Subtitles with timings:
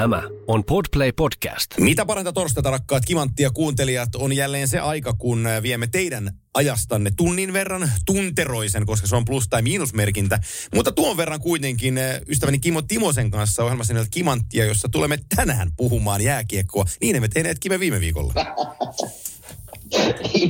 [0.00, 1.66] Tämä on Podplay Podcast.
[1.78, 7.52] Mitä paranta torstaita, rakkaat kimanttia kuuntelijat, on jälleen se aika, kun viemme teidän ajastanne tunnin
[7.52, 10.40] verran tunteroisen, koska se on plus- tai miinusmerkintä.
[10.74, 16.20] Mutta tuon verran kuitenkin ystäväni Kimo Timosen kanssa ohjelmassa nimeltä Kimanttia, jossa tulemme tänään puhumaan
[16.20, 16.84] jääkiekkoa.
[17.00, 18.34] Niin emme tehneet Kime viime viikolla.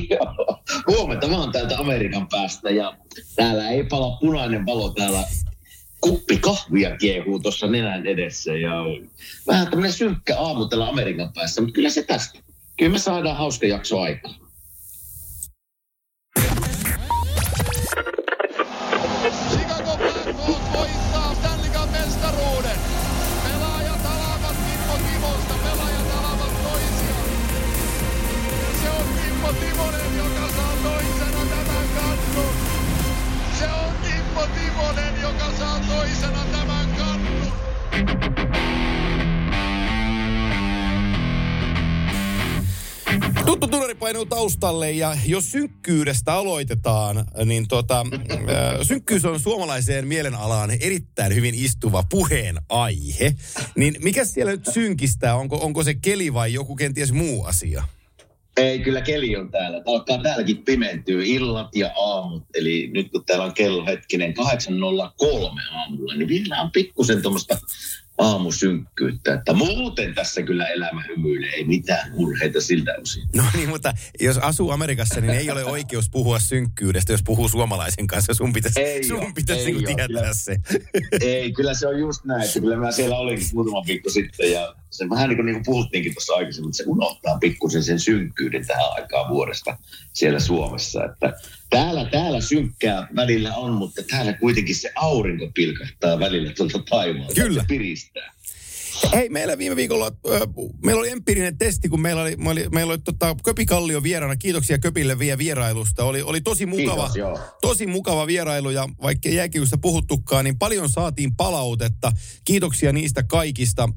[0.09, 0.63] Joo.
[0.87, 2.97] Huomenta, mä oon täältä Amerikan päästä ja
[3.35, 5.23] täällä ei pala punainen valo täällä
[6.01, 8.71] kuppi kahvia kiehuu tuossa nenän edessä ja
[9.47, 12.39] vähän tämmöinen synkkä aamu täällä Amerikan päässä, mutta kyllä se tästä.
[12.77, 14.40] Kyllä me saadaan hauska jakso aikaa.
[44.11, 48.05] Painuu taustalle ja jos synkkyydestä aloitetaan, niin tota,
[48.83, 53.35] synkkyys on suomalaiseen mielenalaan erittäin hyvin istuva puheen aihe.
[53.75, 55.35] Niin mikä siellä nyt synkistää?
[55.35, 57.83] Onko, onko se keli vai joku kenties muu asia?
[58.57, 59.81] Ei, kyllä keli on täällä.
[59.85, 62.43] Alkaa täälläkin pimentyä illat ja aamut.
[62.53, 64.45] Eli nyt kun täällä on kello hetkinen 8.03
[65.71, 67.57] aamulla, niin vielä on pikkusen tuommoista
[68.17, 69.33] aamusynkkyyttä.
[69.33, 73.23] Että muuten tässä kyllä elämä hymyilee, ei mitään murheita siltä osin.
[73.35, 78.07] No niin, mutta jos asuu Amerikassa, niin ei ole oikeus puhua synkkyydestä, jos puhuu suomalaisen
[78.07, 78.33] kanssa.
[78.33, 80.33] Sun pitäisi, Ei sun oo, pitäisi ei niinku oo, tietää kyllä.
[80.33, 80.55] se.
[81.21, 84.75] Ei, kyllä se on just näin, että kyllä mä siellä olinkin muutama viikko sitten ja
[84.89, 88.67] se vähän niin kuin, niin kuin puhuttiinkin tuossa aikaisemmin, että se unohtaa pikkusen sen synkkyyden
[88.67, 89.77] tähän aikaan vuodesta
[90.13, 91.05] siellä Suomessa.
[91.05, 91.33] Että
[91.71, 97.41] täällä, täällä synkkää välillä on, mutta täällä kuitenkin se aurinko pilkahtaa välillä tuolta taivaalta.
[97.41, 97.61] Kyllä.
[97.61, 98.33] Se piristää.
[99.13, 100.11] Hei, meillä viime viikolla,
[100.83, 104.35] meillä oli empiirinen testi, kun meillä oli, meillä oli, meillä oli tota, Köpi Kallio vieraana.
[104.35, 106.03] Kiitoksia Köpille vielä vierailusta.
[106.03, 107.39] Oli, oli tosi mukava, Kiitos, joo.
[107.61, 112.11] tosi mukava vierailu ja vaikka jääkiekosta puhuttukaan, niin paljon saatiin palautetta.
[112.43, 113.89] Kiitoksia niistä kaikista.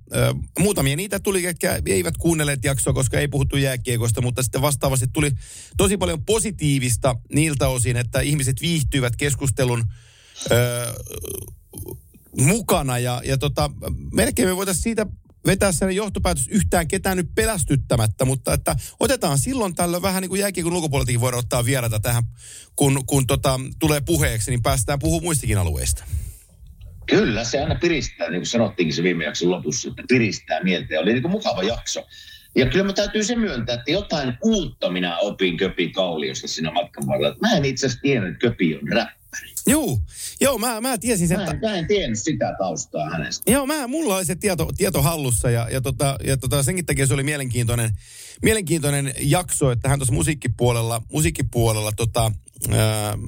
[0.59, 5.31] Muutamia niitä tuli, ketkä eivät kuunnelleet jaksoa, koska ei puhuttu jääkiekosta, mutta sitten vastaavasti tuli
[5.77, 9.85] tosi paljon positiivista niiltä osin, että ihmiset viihtyivät keskustelun
[12.39, 13.71] mukana ja, ja tota,
[14.13, 15.07] melkein me voitaisiin siitä
[15.47, 20.41] vetää sellainen johtopäätös yhtään ketään nyt pelästyttämättä, mutta että otetaan silloin tällöin vähän niin kuin
[20.41, 22.23] jääkiekon ulkopuoleltakin voidaan ottaa vieraita tähän,
[22.77, 26.05] kun, kun tota, tulee puheeksi, niin päästään puhumaan muistakin alueista.
[27.07, 30.95] Kyllä, se aina piristää, niin kuin sanottiinkin se viime jakson lopussa, että piristää mieltä.
[30.95, 32.07] Ja oli niin kuin mukava jakso.
[32.57, 37.07] Ja kyllä mä täytyy se myöntää, että jotain uutta minä opin Köpi Kalliosta siinä matkan
[37.07, 37.37] varrella.
[37.41, 39.53] Mä en itse asiassa tiennyt, että Köpi on räppäri.
[39.67, 39.99] Joo,
[40.41, 43.53] joo mä, mä tiesin sen, Mä en, mä en tiennyt sitä taustaa hänestä.
[43.53, 47.07] Joo, mä, mulla oli se tieto, tieto hallussa ja, ja, tota, ja tota, senkin takia
[47.07, 47.91] se oli mielenkiintoinen,
[48.43, 52.33] mielenkiintoinen jakso, että hän tuossa musiikkipuolella, musiikkipuolella tota,
[52.71, 53.19] ää,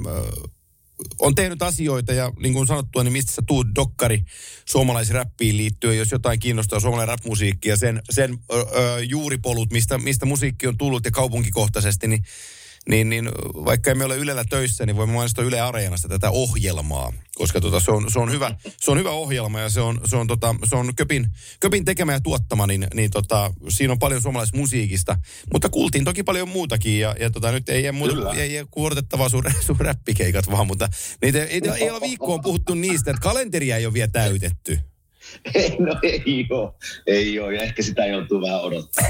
[1.18, 4.24] on tehnyt asioita ja niin kuin sanottua, niin mistä sä tuut dokkari
[4.64, 10.26] suomalaisräppiin liittyen, jos jotain kiinnostaa suomalainen rap-musiikki ja sen, sen ö, ö, juuripolut, mistä, mistä
[10.26, 12.24] musiikki on tullut ja kaupunkikohtaisesti, niin
[12.88, 13.30] niin, niin
[13.64, 17.90] vaikka emme ole Ylellä töissä, niin voimme mainostaa Yle Areenasta tätä ohjelmaa, koska tota, se,
[17.90, 20.76] on, se, on hyvä, se on hyvä ohjelma ja se on, se on, tota, se
[20.76, 21.26] on Köpin,
[21.60, 25.16] Köpin tekemä ja tuottama, niin, niin tota, siinä on paljon suomalaismusiikista,
[25.52, 29.28] mutta kuultiin toki paljon muutakin ja, ja tota, nyt ei jää muuta, ei, ei kuorotettavaa
[29.28, 30.88] sun, sun räppikeikat vaan, mutta
[31.22, 34.78] niitä ei, ei, ei ole viikkoon puhuttu niistä, että kalenteria ei ole vielä täytetty.
[35.54, 36.72] Ei, no ei ole.
[37.06, 37.54] Ei ole.
[37.54, 39.04] Ja ehkä sitä joutuu vähän odottaa.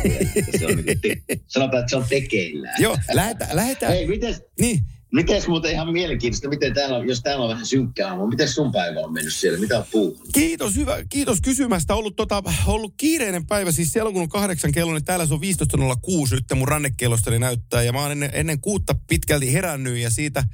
[0.59, 2.83] Se on niin te- sanotaan, että se on tekeillään.
[2.83, 3.93] Joo, lähetään, lähetään.
[3.93, 4.81] Hei, mites, Niin,
[5.13, 8.73] mites muuten ihan mielenkiintoista, miten täällä on, jos täällä on vähän synkkää aamu, miten sun
[8.73, 9.59] päivä on mennyt siellä?
[9.59, 10.29] Mitä on puhunut?
[10.33, 11.95] Kiitos, hyvä, kiitos kysymästä.
[11.95, 15.35] Ollut, tota, ollut kiireinen päivä, siis siellä on kun on kahdeksan kello, niin täällä se
[15.35, 15.47] on 15.06
[16.31, 17.83] nyt mun rannekellostani näyttää.
[17.83, 20.45] Ja mä oon ennen, ennen kuutta pitkälti herännyt ja siitä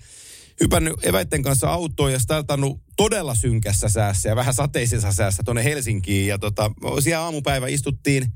[0.60, 6.26] hypännyt eväitten kanssa autoon ja startannut todella synkässä säässä ja vähän sateisessa säässä tuonne Helsinkiin.
[6.26, 6.70] Ja tota,
[7.00, 8.32] siellä aamupäivä istuttiin,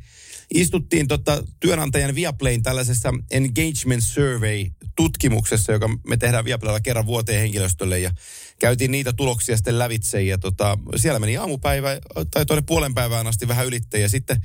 [0.55, 4.67] istuttiin tota, työnantajan Viaplayn tällaisessa engagement survey
[4.97, 8.11] tutkimuksessa, joka me tehdään Viaplaylla kerran vuoteen henkilöstölle ja
[8.59, 11.99] käytiin niitä tuloksia sitten lävitse ja tota, siellä meni aamupäivä
[12.31, 14.43] tai tuonne puolen päivään asti vähän ylitte ja sitten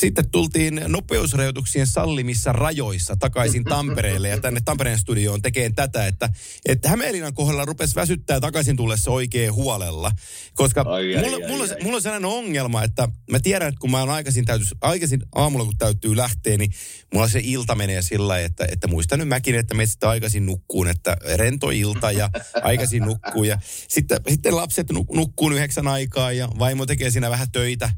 [0.00, 6.28] sitten tultiin nopeusrajoituksien sallimissa rajoissa takaisin Tampereelle ja tänne Tampereen studioon tekemään tätä, että,
[6.66, 10.12] että Hämeenlinnan kohdalla rupesi väsyttää takaisin tullessa oikein huolella.
[10.54, 11.82] Koska Ai, ai, mulla, ai, mulla, ai.
[11.82, 15.64] mulla on sellainen ongelma, että mä tiedän, että kun mä oon aikaisin, täytys, aikaisin aamulla
[15.64, 16.72] kun täytyy lähteä, niin
[17.14, 20.46] mulla se ilta menee sillä lailla, että, että muistan nyt mäkin, että me sitten aikaisin
[20.46, 22.30] nukkuun, että rento ilta ja
[22.62, 23.44] aikaisin nukkuu.
[23.44, 23.58] Ja
[23.88, 27.90] sitten, sitten lapset nuk- nukkuu yhdeksän aikaa ja vaimo tekee siinä vähän töitä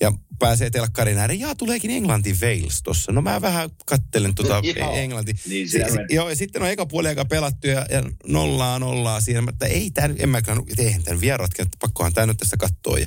[0.00, 1.40] ja pääsee telkkarin ääreen.
[1.40, 3.12] Jaa, tuleekin Englanti Wales tossa.
[3.12, 4.62] No mä vähän kattelen tuota.
[5.02, 5.32] Englanti.
[5.48, 5.78] Niin, Si-
[6.10, 9.42] joo, ja sitten on eka puoli aika pelattu ja, ja nollaa nollaa siinä.
[9.42, 12.98] Mä, Että ei tämän, en mäkään, eihän tämän vielä että pakkohan tämä nyt tästä katsoa.
[12.98, 13.06] Ja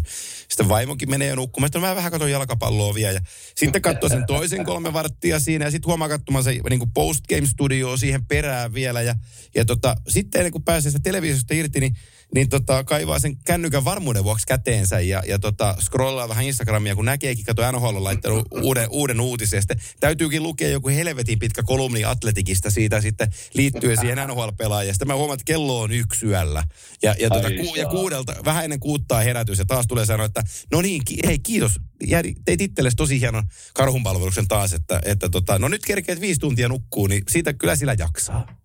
[0.49, 1.67] sitten vaimokin menee jo nukkumaan.
[1.67, 3.13] Sitten mä vähän katson jalkapalloa vielä.
[3.13, 3.21] Ja
[3.55, 7.47] sitten katsoo sen toisen kolme varttia siinä ja sitten huomaa katsomaan se niin kuin post-game
[7.47, 9.01] studio siihen perään vielä.
[9.01, 9.15] Ja,
[9.55, 11.95] ja tota, sitten ennen kuin pääsee sitä televisiosta irti, niin
[12.35, 17.05] niin tota, kaivaa sen kännykän varmuuden vuoksi käteensä ja, ja tota, scrollaa vähän Instagramia, kun
[17.05, 19.57] näkeekin, kato NHL on laittanut uuden, uuden uutisen.
[19.57, 24.93] Ja Sitten täytyykin lukea joku helvetin pitkä kolumni Atletikista siitä sitten liittyen siihen NHL-pelaajaan.
[24.93, 26.63] Sitten mä huomaan, että kello on yksi yöllä.
[27.03, 30.43] Ja, ja, tota, ku, ja kuudelta, vähän ennen kuuttaa herätys ja taas tulee sanoa, että
[30.71, 31.79] no niin, ki, hei kiitos.
[32.07, 33.43] Järi, teit itsellesi tosi hienon
[33.73, 37.95] karhunpalveluksen taas, että, että tota, no nyt kerkeet viisi tuntia nukkuu, niin siitä kyllä sillä
[37.99, 38.58] jaksaa.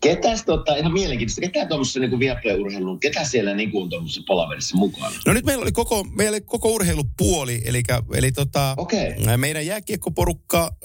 [0.00, 4.76] Ketäs tota, ihan mielenkiintoista, ketä tuommoisessa niin Viaplay-urheiluun, ketä siellä niin kuin on tuommoisessa palaverissa
[4.76, 5.16] mukana?
[5.26, 7.82] No nyt meillä oli koko, meillä oli koko urheilupuoli, eli,
[8.14, 9.14] eli tota, Okei.
[9.36, 10.76] meidän jääkiekkoporukka,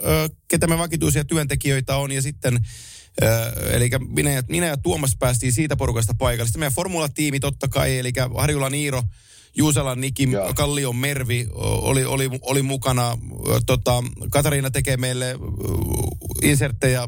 [0.48, 2.60] ketä me vakituisia työntekijöitä on, ja sitten
[3.24, 6.48] Ö, eli minä ja, minä ja Tuomas päästiin siitä porukasta paikalle.
[6.48, 9.04] Sitten meidän formulatiimi totta kai, eli Harjula Niiro,
[9.58, 10.54] Juuselan Niki, Joo.
[10.54, 13.18] Kallion Mervi oli, oli, oli mukana.
[13.66, 15.36] Tota, Katariina tekee meille
[16.42, 17.02] inserttejä,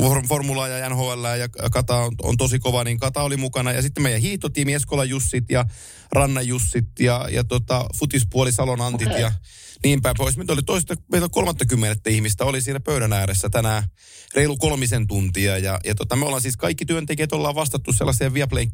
[0.00, 3.72] for- formulaa ja NHL ja Kata on, on, tosi kova, niin Kata oli mukana.
[3.72, 5.64] Ja sitten meidän hiihtotiimi, Eskola Jussit ja
[6.12, 9.20] Ranna Jussit ja, ja tota, futispuoli Salon Antit Okei.
[9.20, 9.32] ja
[9.84, 10.36] niin päin pois.
[10.36, 13.82] Meitä oli toista, meitä 30 ihmistä oli siinä pöydän ääressä tänään
[14.34, 15.58] reilu kolmisen tuntia.
[15.58, 18.66] Ja, ja tota, me ollaan siis kaikki työntekijät ollaan vastattu sellaiseen Viaplay.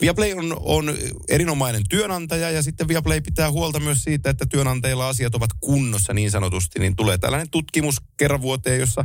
[0.00, 0.94] Viaplay on, on
[1.28, 6.30] erinomainen työnantaja ja sitten Viaplay pitää huolta myös siitä, että työnantajilla asiat ovat kunnossa niin
[6.30, 6.78] sanotusti.
[6.78, 9.04] Niin tulee tällainen tutkimus kerran vuoteen, jossa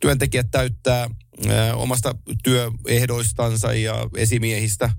[0.00, 1.10] työntekijät täyttää
[1.48, 2.14] ää, omasta
[2.44, 4.90] työehdoistansa ja esimiehistä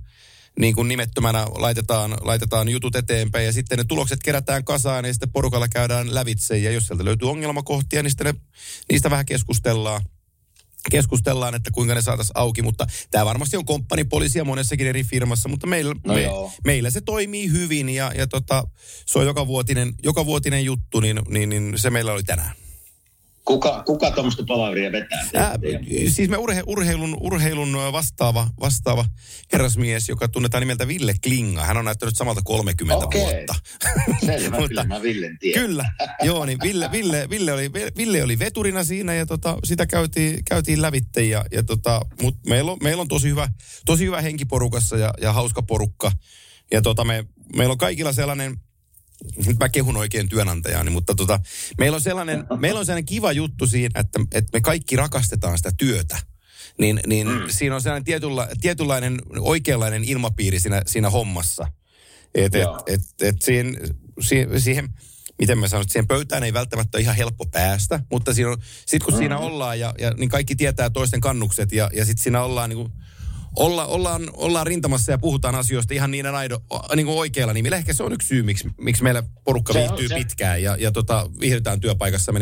[0.59, 5.31] niin kuin nimettömänä laitetaan, laitetaan jutut eteenpäin ja sitten ne tulokset kerätään kasaan ja sitten
[5.31, 8.41] porukalla käydään lävitse ja jos sieltä löytyy ongelmakohtia, niin sitten ne,
[8.91, 10.01] niistä vähän keskustellaan
[10.91, 15.67] keskustellaan, että kuinka ne saataisiin auki, mutta tämä varmasti on komppanipoliisia monessakin eri firmassa, mutta
[15.67, 16.51] meillä, No me, joo.
[16.65, 18.67] meillä se toimii hyvin ja, ja tota,
[19.05, 22.51] se on joka vuotinen, joka vuotinen juttu, niin, niin, niin se meillä oli tänään.
[23.49, 25.25] Kuka, kuka tuommoista palaveria vetää?
[25.35, 25.55] Ää,
[26.09, 29.05] siis me urhe, urheilun, urheilun vastaava, vastaava
[29.53, 31.63] herrasmies, joka tunnetaan nimeltä Ville Klinga.
[31.63, 33.21] Hän on näyttänyt samalta 30 Okei.
[33.21, 33.55] vuotta.
[34.25, 35.65] Selvä, Mutta- kyllä mä Villen tiedän.
[35.65, 35.85] Kyllä,
[36.23, 40.81] joo, niin Ville, Ville, Ville, oli, Ville oli veturina siinä ja tota, sitä käytiin, käytiin
[40.81, 41.23] lävitte.
[41.23, 43.49] Ja, ja tota, Mutta meillä on, meillä on tosi hyvä,
[43.85, 46.11] tosi hyvä henki porukassa ja, ja hauska porukka.
[46.71, 47.25] Ja tota, me,
[47.55, 48.57] meillä on kaikilla sellainen,
[49.45, 51.39] nyt mä kehun oikein työnantajani, mutta tota,
[51.77, 55.71] meillä, on sellainen, meillä on sellainen kiva juttu siinä, että, että me kaikki rakastetaan sitä
[55.77, 56.17] työtä.
[56.79, 57.41] Niin, niin mm.
[57.49, 61.67] siinä on sellainen tietynla, tietynlainen oikeanlainen ilmapiiri siinä, siinä hommassa.
[62.35, 63.77] Et, et, et, et siihen,
[64.21, 64.89] siihen, siihen,
[65.39, 69.03] miten mä sanon, siihen pöytään ei välttämättä ole ihan helppo päästä, mutta siinä on, sit
[69.03, 69.17] kun mm.
[69.17, 72.77] siinä ollaan ja, ja niin kaikki tietää toisten kannukset ja, ja sitten siinä ollaan niin
[72.77, 72.91] kuin,
[73.59, 76.59] olla, ollaan, ollaan rintamassa ja puhutaan asioista ihan niiden aido,
[76.95, 77.77] niin kuin oikeilla nimillä.
[77.77, 80.15] Ehkä se on yksi syy, miksi, miksi meillä porukka Se viihtyy se.
[80.15, 82.31] pitkään ja, ja tota, viihdytään työpaikassa.
[82.31, 82.39] Me,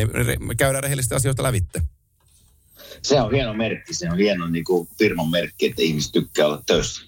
[0.57, 1.81] käydään rehellisesti asioista lävitte.
[3.01, 6.63] Se on hieno merkki, se on hieno niin kuin firman merkki, että ihmiset tykkää olla
[6.65, 7.01] töissä.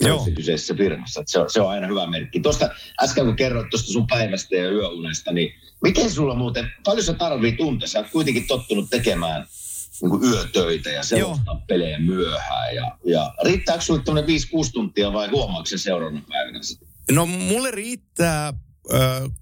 [0.00, 0.28] Joo.
[0.36, 1.22] Kyseisessä firmassa.
[1.26, 2.40] Se on, se on aina hyvä merkki.
[2.40, 2.70] Tuosta
[3.02, 7.52] äsken kun kerroit tuosta sun päivästä ja yöunesta, niin miten sulla muuten, paljon sä tarvii
[7.52, 7.88] tunteja?
[7.88, 9.46] Sä oot kuitenkin tottunut tekemään
[10.02, 12.74] niin kuin yötöitä ja selostaa pelejä myöhään.
[12.74, 14.24] Ja, ja riittääkö sulle tuonne 5-6
[14.72, 16.60] tuntia vai huomaatko sen seuraavana päivänä?
[17.12, 18.52] No mulle riittää,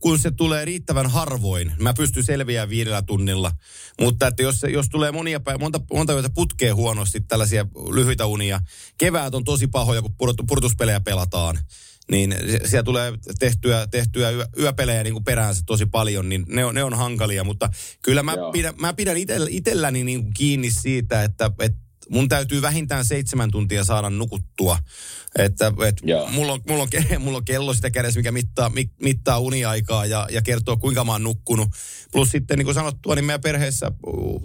[0.01, 1.73] kun se tulee riittävän harvoin.
[1.79, 3.53] Mä pystyn selviämään viidellä tunnilla.
[4.01, 8.27] Mutta että jos, se- jos tulee monia päivä, monta, monta yötä putkeen huonosti tällaisia lyhyitä
[8.27, 8.61] unia.
[8.99, 11.59] Keväät on tosi pahoja, kun purut- purtuspelejä pelataan.
[12.13, 16.75] Niin siellä tulee tehtyä, tehtyä yö, yöpelejä niin kuin peräänsä tosi paljon, niin ne on,
[16.75, 17.45] ne on hankalia.
[17.45, 17.69] Mutta
[18.03, 18.53] kyllä mä Joo.
[18.53, 21.79] pidän, mä pidän itell, itselläni niin kuin kiinni siitä, että, että
[22.11, 24.79] mun täytyy vähintään seitsemän tuntia saada nukuttua.
[25.39, 26.29] Että, et Joo.
[26.31, 26.89] mulla, on, mulla, on,
[27.23, 31.13] mulla on kello sitä kädessä, mikä mittaa, mi, mittaa uniaikaa ja, ja kertoo, kuinka mä
[31.13, 31.69] oon nukkunut.
[32.13, 33.93] Plus sitten, niin kuin sanottua, niin meidän perheessä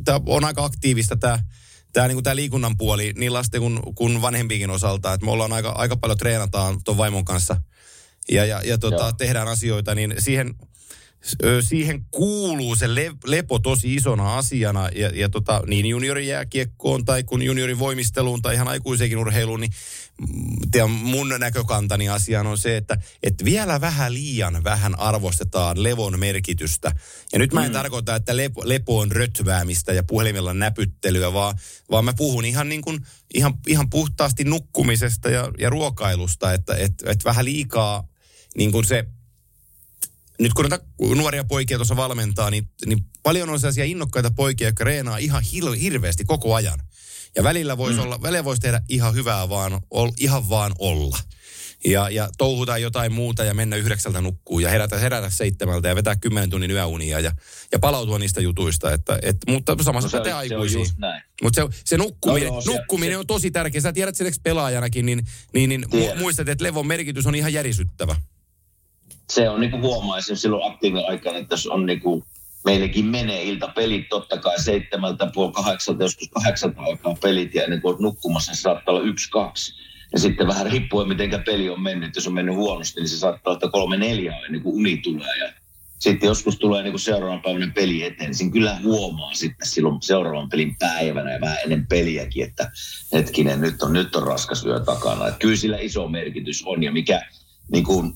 [0.06, 1.40] tää on aika aktiivista tämä
[1.94, 5.14] tämä niinku tää liikunnan puoli niin lasten kuin, kuin vanhempiinkin osalta.
[5.14, 7.62] Että me ollaan aika, aika paljon treenataan tuon vaimon kanssa
[8.32, 9.12] ja, ja, ja tota, Joo.
[9.12, 10.56] tehdään asioita, niin siihen,
[11.62, 17.42] siihen kuuluu se le, lepo tosi isona asiana ja, ja tota, niin juniorijääkiekkoon tai kun
[17.42, 19.72] juniorin voimisteluun tai ihan aikuisenkin urheiluun, niin
[20.72, 26.92] tiedän, mun näkökantani asiaan on se, että, että vielä vähän liian vähän arvostetaan levon merkitystä.
[27.34, 27.74] Ja nyt mä en mm.
[27.74, 31.60] tarkoita, että lepo, lepo on rötväämistä ja puhelimella näpyttelyä, vaan,
[31.92, 36.94] vaan mä puhun ihan, niin kuin, ihan, ihan puhtaasti nukkumisesta ja, ja ruokailusta, että et,
[37.06, 38.08] et vähän liikaa
[38.58, 39.06] niin kuin se
[40.40, 40.70] nyt kun
[41.18, 45.72] nuoria poikia tuossa valmentaa, niin, niin paljon on sellaisia innokkaita poikia, jotka reenaa ihan hil,
[45.72, 46.80] hirveästi koko ajan.
[47.38, 48.04] Ja välillä voisi, mm.
[48.04, 51.18] olla, välillä voisi tehdä ihan hyvää vaan, ol, ihan vaan olla.
[51.86, 56.16] Ja, ja touhutaan jotain muuta ja mennä yhdeksältä nukkuu ja herätä, herätä seitsemältä ja vetää
[56.16, 57.32] kymmenen tunnin yöunia ja,
[57.72, 58.94] ja palautua niistä jutuista.
[58.94, 60.88] Että, et, mutta samassa no se, pätee aikuisiin.
[61.44, 63.82] Mutta se, se nukkuminen, no joo, se, nukkuminen se, on tosi tärkeä.
[63.82, 65.86] Sä tiedät sen pelaajanakin, niin, niin, niin
[66.20, 68.16] muistat, että levon merkitys on ihan järisyttävä
[69.30, 72.02] se on niin kuin huomaa silloin aktiivinen aikana, että jos on niin
[72.68, 77.82] kuin, meillekin menee iltapelit totta kai seitsemältä, puoli kahdeksalta, joskus kahdeksalta alkaa pelit ja ennen
[77.82, 79.74] kuin olet nukkumassa, se saattaa olla yksi, kaksi.
[80.12, 82.16] Ja sitten vähän riippuen, miten peli on mennyt.
[82.16, 85.38] Jos on mennyt huonosti, niin se saattaa olla kolme, neljä ennen kuin uni tulee.
[85.38, 85.54] Ja
[86.00, 90.76] sitten joskus tulee niin seuraavan päivän peli eteen, niin kyllä huomaa sitten silloin seuraavan pelin
[90.80, 92.72] päivänä ja vähän ennen peliäkin, että
[93.14, 95.28] hetkinen, nyt on, nyt on raskas yö takana.
[95.28, 97.26] Että kyllä sillä iso merkitys on ja mikä
[97.72, 98.14] niin kuin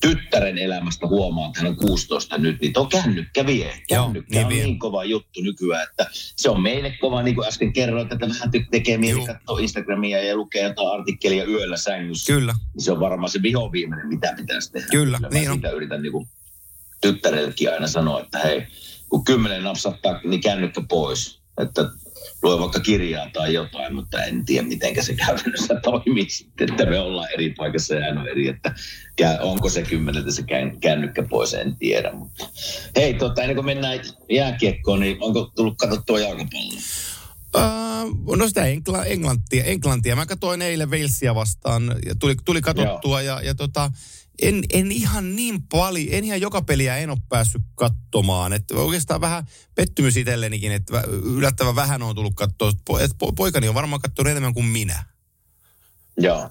[0.00, 3.82] tyttären elämästä huomaa, että hän on 16 nyt, niin tuo kännykkä vie.
[3.88, 7.48] Kännykkä Joo, niin on niin kova juttu nykyään, että se on meille kova, niin kuin
[7.48, 12.32] äsken kerroin, että vähän tekee mieli katsoa Instagramia ja lukea jotain artikkelia yöllä sängyssä.
[12.32, 12.54] Kyllä.
[12.74, 14.86] Niin se on varmaan se viho viimeinen, mitä pitäisi tehdä.
[14.90, 15.60] Kyllä, Kyllä niin on.
[15.74, 16.28] yritän niin kuin
[17.00, 18.66] tyttärellekin aina sanoa, että hei,
[19.08, 21.40] kun kymmenen napsattaa, niin kännykkä pois.
[21.58, 21.82] Että
[22.42, 26.98] lue vaikka kirjaa tai jotain, mutta en tiedä, miten se käytännössä toimii sitten, että me
[26.98, 28.74] ollaan eri paikassa ja on eri, että
[29.40, 30.44] onko se kymmeneltä se
[30.80, 32.12] kännykkä pois, en tiedä.
[32.12, 32.46] Mutta
[32.96, 36.80] hei, tota, ennen kuin mennään jääkiekkoon, niin onko tullut katsottua jalkapalloa?
[37.56, 40.16] Uh, no sitä Engla- Englantia, Englantia.
[40.16, 43.90] Mä katsoin eilen Walesia vastaan ja tuli, tuli katsottua ja, ja tota,
[44.42, 48.52] en, en ihan niin paljon, en ihan joka peliä en ole päässyt katsomaan.
[48.52, 52.70] Että oikeastaan vähän pettymys itsellenikin, että yllättävän vähän on tullut katsoa.
[53.00, 55.04] Että poikani on varmaan katsonut enemmän kuin minä.
[56.18, 56.50] Joo.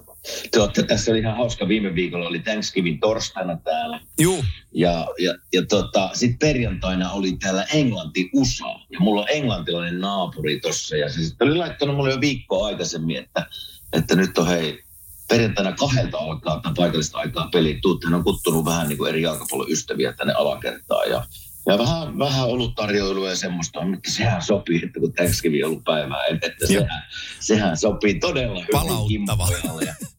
[0.54, 1.68] Tuotte, tässä oli ihan hauska.
[1.68, 4.00] Viime viikolla oli Thanksgiving torstaina täällä.
[4.20, 4.44] Juu.
[4.72, 8.80] Ja, ja, ja tota, sitten perjantaina oli täällä Englanti-USA.
[8.89, 10.98] Ja mulla on englantilainen naapuri tossa.
[10.98, 13.46] Ja se sitten oli laittanut mulle jo viikkoa aikaisemmin, että,
[13.94, 14.85] että nyt on hei,
[15.27, 17.79] perjantaina kahdelta alkaa tai paikallista aikaa pelit.
[18.05, 21.25] Hän on kuttunut vähän niin kuin eri jalkapalloystäviä tänne alakertaan ja,
[21.65, 25.84] ja vähän, vähän ollut tarjoilua ja semmoista, mutta sehän sopii, että kun Thanksgiving on ollut
[25.84, 27.03] päivää, että sehän,
[27.39, 29.48] sehän sopii todella hyvin Palauttava.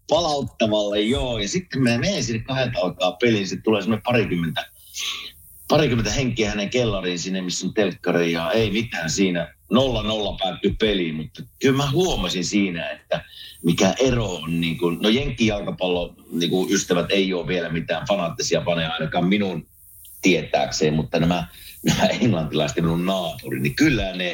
[0.08, 1.38] palauttavalle, joo.
[1.38, 4.66] Ja sitten me menen sinne kahdelta alkaa peliin, sitten tulee semmoinen parikymmentä,
[5.68, 9.55] parikymmentä henkiä hänen kellariin sinne, missä on telkkari ja ei mitään siinä.
[9.70, 13.24] Nolla nolla päättyi peliin, mutta kyllä mä huomasin siinä, että–
[13.66, 18.60] mikä ero on, niin kuin, no jenkkijalkapallo niin kuin ystävät ei ole vielä mitään fanaattisia
[18.60, 19.66] paneja ainakaan minun
[20.22, 21.46] tietääkseen, mutta nämä,
[21.82, 24.30] nämä englantilaiset minun naapuri, niin kyllä ne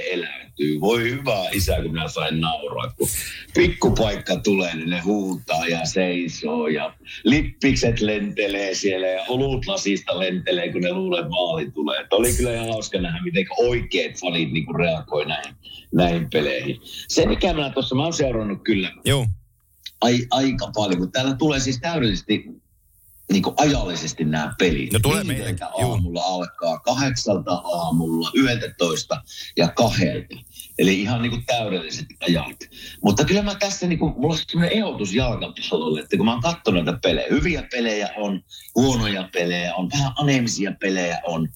[0.59, 0.81] eläytyy.
[0.81, 3.09] Voi hyvä isä, kun minä sain nauraa, kun
[3.55, 6.95] pikkupaikka tulee, niin ne huutaa ja seisoo ja
[7.25, 12.01] lippikset lentelee siellä ja olutlasista lentelee, kun ne luulee maali tulee.
[12.01, 15.55] Että oli kyllä ihan hauska nähdä, miten oikeat fanit niin reagoi näihin
[15.95, 16.81] näihin peleihin.
[17.09, 19.27] Se, mikä minä tuossa, mä oon seurannut kyllä Joo.
[20.01, 22.45] Ai, aika paljon, mutta täällä tulee siis täydellisesti
[23.33, 24.93] niin kuin ajallisesti nämä pelit.
[24.93, 25.59] No tulee meidän.
[25.63, 26.35] aamulla Juu.
[26.35, 29.23] alkaa, kahdeksalta aamulla, yhdentoista
[29.57, 30.37] ja kahdelta.
[30.79, 32.57] Eli ihan niin kuin täydelliset ajat.
[33.05, 36.43] Mutta kyllä mä tässä, niin kuin, mulla on sellainen ehdotus jalkapallolle, että kun mä oon
[36.43, 41.49] katsonut näitä pelejä, hyviä pelejä on, huonoja pelejä on, vähän anemisia pelejä on,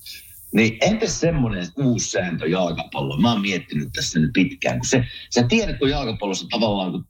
[0.54, 3.16] niin entäs semmoinen uusi sääntö jalkapallo?
[3.16, 5.04] Mä oon miettinyt tässä nyt pitkään, kun se,
[5.35, 7.06] sä tiedät, kun jalkapallossa tavallaan, kun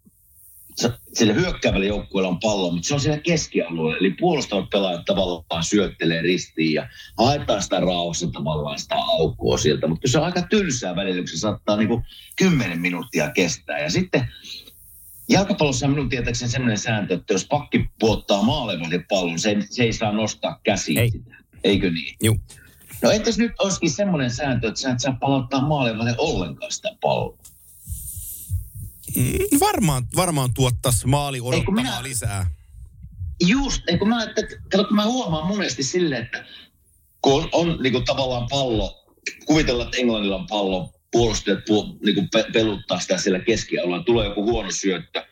[1.14, 3.96] sillä hyökkäävällä joukkueella on pallo, mutta se on siellä keskialueella.
[3.96, 9.86] Eli puolustavat pelaajat tavallaan syöttelee ristiin ja haetaan sitä rauhassa tavallaan sitä aukkoa sieltä.
[9.86, 12.02] Mutta se on aika tylsää välillä, kun se saattaa niin
[12.36, 13.78] kymmenen minuuttia kestää.
[13.78, 14.28] Ja sitten
[15.28, 19.92] jalkapallossa on minun tietääkseni sellainen sääntö, että jos pakki puottaa maalevahdin pallon, se, se ei
[19.92, 21.10] saa nostaa käsiä ei.
[21.10, 21.36] sitä.
[21.64, 22.16] Eikö niin?
[22.22, 22.36] Joo.
[23.02, 27.38] No entäs nyt olisikin semmoinen sääntö, että sä et saa palauttaa maalivahdin ollenkaan sitä palloa?
[29.16, 32.46] Mm, varmaan, varmaan tuottaisi maali odottamaan minä, lisää.
[33.46, 36.44] Just, eikö mä, että, kato, kun mä huomaan monesti silleen, että
[37.22, 39.04] kun on, on niin kuin tavallaan pallo,
[39.46, 44.28] kuvitellaan, että Englannilla on pallo, puolustajat pu, niin kuin pe, peluttaa sitä siellä keskialueella, tulee
[44.28, 45.26] joku huono syöttö,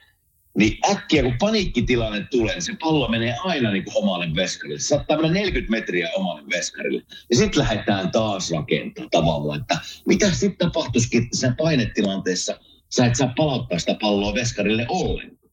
[0.58, 4.78] niin äkkiä kun paniikkitilanne tulee, niin se pallo menee aina niin kuin omalle veskarille.
[4.78, 7.02] Se saattaa mennä 40 metriä omalle veskarille.
[7.30, 12.60] Ja sitten lähdetään taas rakentamaan tavallaan, että mitä sitten tapahtuisikin, sen painetilanteessa
[12.96, 15.44] sä et saa palauttaa sitä palloa veskarille ollenkaan.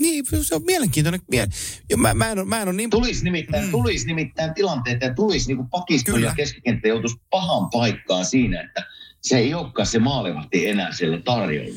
[0.00, 1.20] Niin, se on mielenkiintoinen.
[1.30, 1.48] Mie-
[1.90, 2.90] ja mä, mä, en, ole- mä en ole niin...
[2.90, 3.70] Tulisi nimittäin, mm.
[3.70, 6.26] tulisi nimittäin tilanteita ja tulisi niin kuin pakisto Kyllä.
[6.26, 8.86] ja keskikenttä joutuisi pahan paikkaan siinä, että
[9.22, 11.74] se ei olekaan se maalivahti enää siellä tarjolla.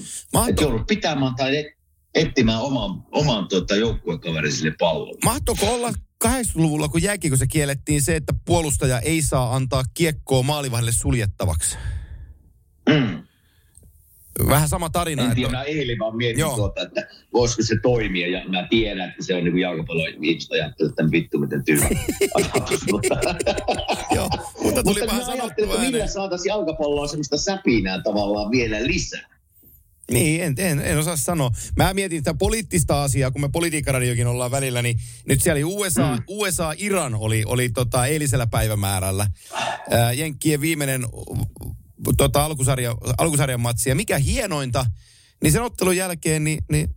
[0.49, 1.65] Että joudut pitämään tai et,
[2.15, 5.17] etsimään oman, oman tuota, joukkuekaverin sille pallolle.
[5.25, 5.89] Mahtoiko olla
[6.25, 11.77] 80-luvulla, kun jääkiekossa kiellettiin se, että puolustaja ei saa antaa kiekkoa maalivahdille suljettavaksi?
[12.89, 13.23] Mm.
[14.47, 15.23] Vähän sama tarina.
[15.23, 16.55] En tiedä, että, mä eilen vaan mietin Joo.
[16.55, 18.27] tuota, että voisiko se toimia.
[18.27, 19.55] Ja mä tiedän, että se on niin
[20.21, 21.89] ihmiset ajattelee, että vittu miten tyhmä
[22.35, 22.81] ajatus.
[22.91, 23.15] Mutta,
[24.15, 24.29] joo,
[24.63, 29.31] mutta tuli mutta vähän sanottua että millä saataisiin jalkapalloa semmoista säpinää tavallaan vielä lisää.
[30.11, 31.51] Niin, en, en, en osaa sanoa.
[31.77, 36.15] Mä mietin sitä poliittista asiaa, kun me politiikkaradiokin ollaan välillä, niin nyt siellä oli USA,
[36.15, 36.23] mm.
[36.27, 39.27] USA-Iran oli, oli tota eilisellä päivämäärällä.
[39.89, 41.05] Ää, Jenkkien viimeinen
[42.17, 43.89] tota, alkusarja, alkusarjan matsi.
[43.89, 44.85] Ja mikä hienointa,
[45.43, 46.95] niin sen ottelun jälkeen, niin, niin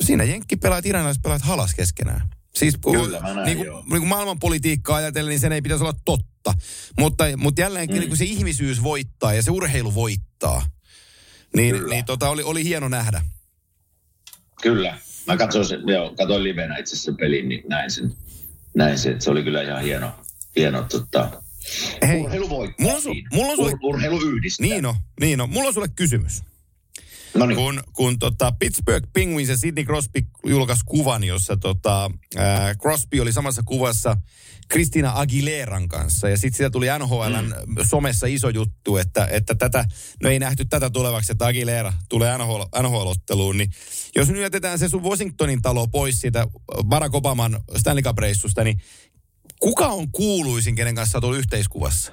[0.00, 2.28] siinä Jenkki pelaat, iranilaiset pelaat halas keskenään.
[2.54, 5.98] Siis kun, Kyllä, näin, niin kuin, niin kuin maailmanpolitiikkaa ajatellen, niin sen ei pitäisi olla
[6.04, 6.54] totta.
[6.98, 8.00] Mutta, mutta jälleenkin mm.
[8.00, 10.66] niin kuin se ihmisyys voittaa ja se urheilu voittaa.
[11.56, 11.94] Niin, Kyllä.
[11.94, 13.22] niin tota, oli, oli hieno nähdä.
[14.62, 14.98] Kyllä.
[15.26, 18.14] Mä katsoin, sen, joo, katsoin livenä itse asiassa pelin, niin näin sen.
[18.74, 20.12] Näin sen, se oli kyllä ihan hieno,
[20.56, 21.42] hieno tota,
[22.06, 24.66] Hei, urheilu voittaa mulla on su- mulla on sulle- Ur, urheilu yhdistää.
[24.66, 25.50] niin on, niin on.
[25.50, 26.42] Mulla on sulle kysymys.
[27.34, 27.56] No niin.
[27.56, 33.32] Kun, kun tota Pittsburgh Penguins ja Sidney Crosby julkaisi kuvan, jossa tota, ää, Crosby oli
[33.32, 34.16] samassa kuvassa
[34.68, 36.28] Kristina Aguileran kanssa.
[36.28, 37.76] Ja sitten siitä tuli NHLn mm.
[37.86, 39.84] somessa iso juttu, että, että tätä,
[40.22, 43.58] no ei nähty tätä tulevaksi, että Aguilera tulee NHL, NHL-otteluun.
[43.58, 43.70] Niin
[44.16, 46.46] jos nyt jätetään se sun Washingtonin talo pois siitä
[46.84, 48.80] Barack Obaman Stanley Cup-reissusta, niin
[49.60, 52.12] kuka on kuuluisin, kenen kanssa oot ollut yhteiskuvassa?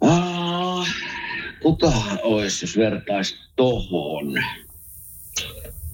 [0.00, 0.86] Ah,
[1.62, 4.34] kuka olisi, jos vertaisi tohon?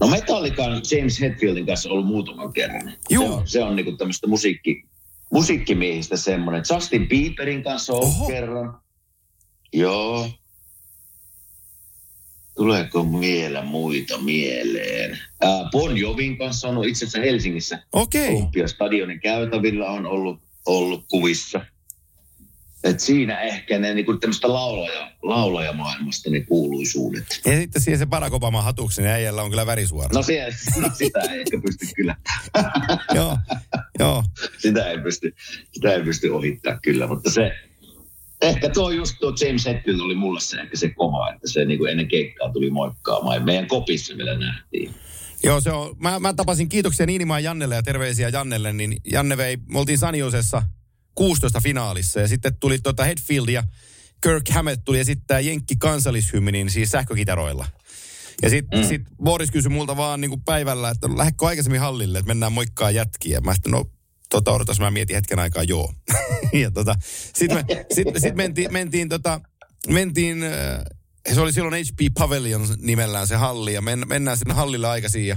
[0.01, 2.93] No Metallican James Hetfieldin kanssa ollut muutaman kerran.
[3.11, 3.27] Juu.
[3.27, 4.85] Se on, se on niinku tämmöistä musiikki,
[5.33, 6.63] musiikkimiehistä semmoinen.
[6.75, 8.81] Justin Bieberin kanssa on kerran.
[9.73, 10.29] Joo.
[12.61, 15.19] Tuleeko vielä muita mieleen?
[15.41, 17.83] Ää, bon Jovin kanssa on itse asiassa Helsingissä.
[17.93, 18.23] Okei.
[18.23, 18.37] Okay.
[18.37, 21.61] Olympiastadionin käytävillä on ollut, ollut kuvissa.
[22.85, 27.41] Et siinä ehkä ne niinku tämmöistä laulaja, laulajamaailmasta ne kuuluisuudet.
[27.45, 30.09] Ja sitten siihen se Barack Obama hatuksen äijällä on kyllä värisuora.
[30.13, 32.17] No, se, no sitä ei ehkä pysty kyllä.
[33.15, 33.39] joo,
[33.99, 34.25] joo.
[34.59, 35.35] Sitä ei pysty,
[35.73, 37.53] sitä ei pysty ohittaa kyllä, mutta se,
[38.43, 41.85] ehkä tuo just tuo James Hetfield oli mulle se ehkä se kova, että se niinku
[41.85, 44.95] ennen keikkaa tuli moikkaamaan ja meidän kopissa vielä nähtiin.
[45.43, 45.97] Joo, se on.
[45.99, 50.63] Mä, mä tapasin kiitoksia Niinimaan Jannelle ja terveisiä Jannelle, niin Janne vei, me oltiin Saniosessa
[51.15, 53.63] 16 finaalissa ja sitten tuli tota Hetfield ja
[54.23, 57.67] Kirk Hammett tuli esittää Jenkki kansallishymnin siis sähkökitaroilla.
[58.43, 58.89] Ja sitten mm.
[58.89, 62.91] sit Boris kysyi multa vaan niin kuin päivällä, että lähdekö aikaisemmin hallille, että mennään moikkaa
[62.91, 63.41] jätkiä.
[63.41, 63.85] Mä sitten, no
[64.31, 65.93] tota, odotas, mä mietin hetken aikaa, joo.
[66.63, 66.95] ja tota,
[67.35, 69.41] sitten me, sit, sit mentiin, mentiin, tota,
[69.89, 70.53] mentiin äh,
[71.35, 75.37] se oli silloin HP Pavilion nimellään se halli, ja men, mennään sinne hallille aikaisin, ja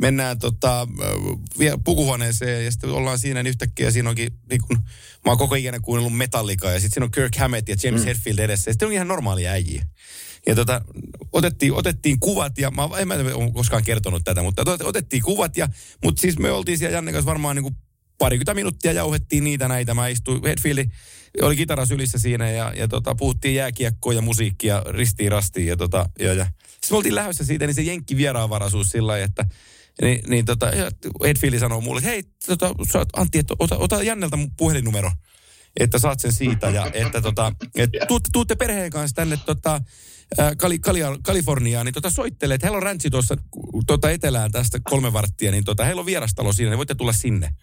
[0.00, 4.76] mennään tota, äh, pukuhuoneeseen, ja sitten ollaan siinä, niin yhtäkkiä siinä onkin, niin kun,
[5.24, 8.06] mä oon koko ikäinen kuunnellut Metallicaa, ja sitten siinä on Kirk Hammett ja James mm.
[8.06, 9.86] Hetfield edessä, ja sitten on ihan normaalia äijiä.
[10.46, 10.80] Ja tota,
[11.32, 15.56] otettiin, otettiin kuvat, ja mä en mä ole koskaan kertonut tätä, mutta otet- otettiin kuvat,
[15.56, 15.68] ja,
[16.04, 17.76] mutta siis me oltiin siellä Janne kanssa varmaan niin kuin
[18.18, 19.94] parikymmentä minuuttia jauhettiin niitä näitä.
[19.94, 20.84] Mä istuin, Hetfieldi
[21.42, 25.66] oli kitara sylissä siinä ja, ja tota, puhuttiin jääkiekkoa ja musiikkia ristiin rastiin.
[25.66, 26.44] Ja, tota, ja, ja.
[26.44, 29.44] Sitten me oltiin lähdössä siitä, niin se jenkki vieraanvaraisuus sillä lailla, että
[30.02, 30.90] niin, niin tota, ja
[31.24, 35.10] Hetfieldi sanoo mulle, että hei tota, oot, Antti, että ota, ota Jannelta mun puhelinnumero
[35.80, 39.80] että saat sen siitä ja että tota, et tuutte, tuutte perheen kanssa tänne tota,
[40.58, 43.36] Kali, Kalia, Kaliforniaan, niin tota soittelee, että heillä on räntsi tuossa
[43.86, 47.54] tota etelään tästä kolme varttia, niin tota, heillä on vierastalo siinä, niin voitte tulla sinne.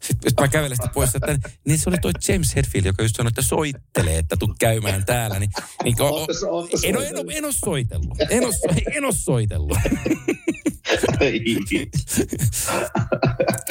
[0.00, 3.16] Sitten sit mä kävelen sitä pois, että niin se oli toi James Hetfield, joka just
[3.16, 5.38] sanoi, että soittelee, että tuu käymään täällä.
[5.38, 5.50] Niin,
[5.84, 8.20] niin, o, o, en, ole, en, ole, en ole soitellut.
[8.30, 8.54] En ole,
[8.96, 9.78] en ole soitellut.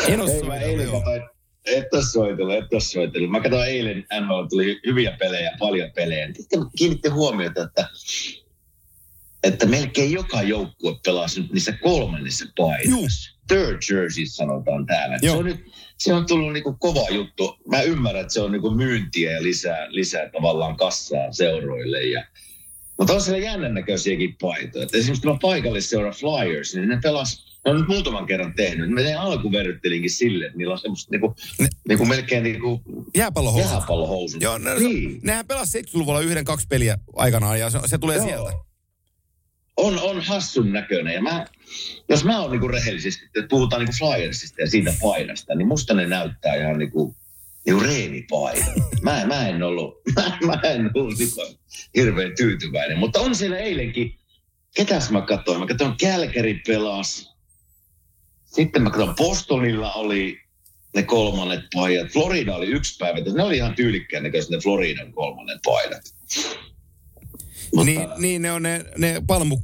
[0.07, 0.87] En ole Ei, mä eilen soitellut.
[0.87, 1.01] joo.
[1.01, 1.21] katsoin,
[1.65, 3.31] et ole soitellut, et ole soitellut.
[3.31, 6.27] Mä katsoin eilen, NHL tuli hyviä pelejä, paljon pelejä.
[6.33, 7.89] Sitten kiinnitti huomiota, että,
[9.43, 13.34] että melkein joka joukkue pelasi nyt niissä kolmannessa paidassa.
[13.47, 15.17] Third jerseys sanotaan täällä.
[15.19, 15.37] Se Joo.
[15.37, 15.65] on, nyt,
[15.97, 17.57] se on tullut niinku kova juttu.
[17.67, 22.03] Mä ymmärrän, että se on niinku myyntiä ja lisää, lisää tavallaan kassaa seuroille.
[22.03, 22.25] Ja,
[22.99, 24.83] Mutta on siellä jännän näköisiäkin paitoja.
[24.83, 28.89] Et esimerkiksi tämä paikallisseura Flyers, niin ne pelas, ne on nyt muutaman kerran tehnyt.
[28.89, 32.81] Me tein alkuverryttelinkin sille, että niillä on semmoista niinku, Ne- niinku melkein niinku
[33.17, 33.71] Jääpallohousut.
[33.71, 34.41] jääpallohousut.
[34.41, 35.19] Joo, ne, niin.
[35.23, 38.25] nehän pelasi 70-luvulla yhden, kaksi peliä aikanaan ja se, se tulee Joo.
[38.27, 38.51] sieltä.
[39.77, 41.13] On, on hassun näköinen.
[41.13, 41.45] Ja mä,
[42.09, 46.07] jos mä oon niinku rehellisesti, että puhutaan niinku Flyersista ja siitä paidasta, niin musta ne
[46.07, 47.15] näyttää ihan niinku,
[47.65, 48.65] niinku reenipaida.
[49.01, 51.41] Mä, mä en ollut, mä, mä en ollut niinku
[51.95, 52.97] hirveän tyytyväinen.
[52.97, 54.15] Mutta on siellä eilenkin,
[54.75, 55.59] ketäs mä katsoin?
[55.59, 57.35] Mä katsoin Calgary pelas.
[58.45, 60.39] Sitten mä katsoin Bostonilla oli
[60.95, 62.11] ne kolmannet paidat.
[62.11, 63.19] Florida oli yksi päivä.
[63.33, 66.01] Ne oli ihan tyylikkään näköiset ne Floridan kolmannet paidat.
[67.75, 69.57] Mutta- Niin, niin ne on ne, ne palmu,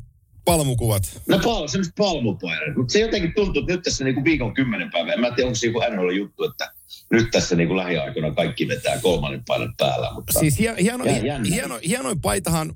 [0.45, 1.21] palmukuvat.
[1.29, 2.75] No pal, semmoiset palmupaidat.
[2.77, 5.13] Mutta se jotenkin tuntuu, että nyt tässä niinku viikon kymmenen päivää.
[5.13, 6.71] En mä tiedä, onko se joku NHL juttu, että
[7.11, 10.13] nyt tässä niinku lähiaikoina kaikki vetää kolmannen paidan päällä.
[10.13, 11.47] Mutta Siis hie, hieno, Jää jännä.
[11.49, 12.73] hieno, hienoin paitahan,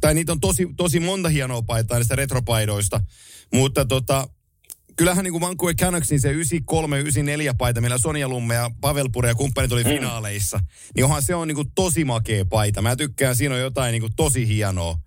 [0.00, 3.00] tai niitä on tosi, tosi monta hienoa paitaa niistä retropaidoista,
[3.54, 4.28] mutta tota,
[4.96, 6.36] kyllähän niin kuin Vancouver Canucksin se 93-94
[7.58, 10.60] paita, millä Sonja Lumme ja Pavel Pure ja kumppanit oli finaaleissa,
[10.94, 12.82] niin onhan se on niin kuin tosi makea paita.
[12.82, 14.98] Mä tykkään, siinä on jotain niin kuin tosi hienoa.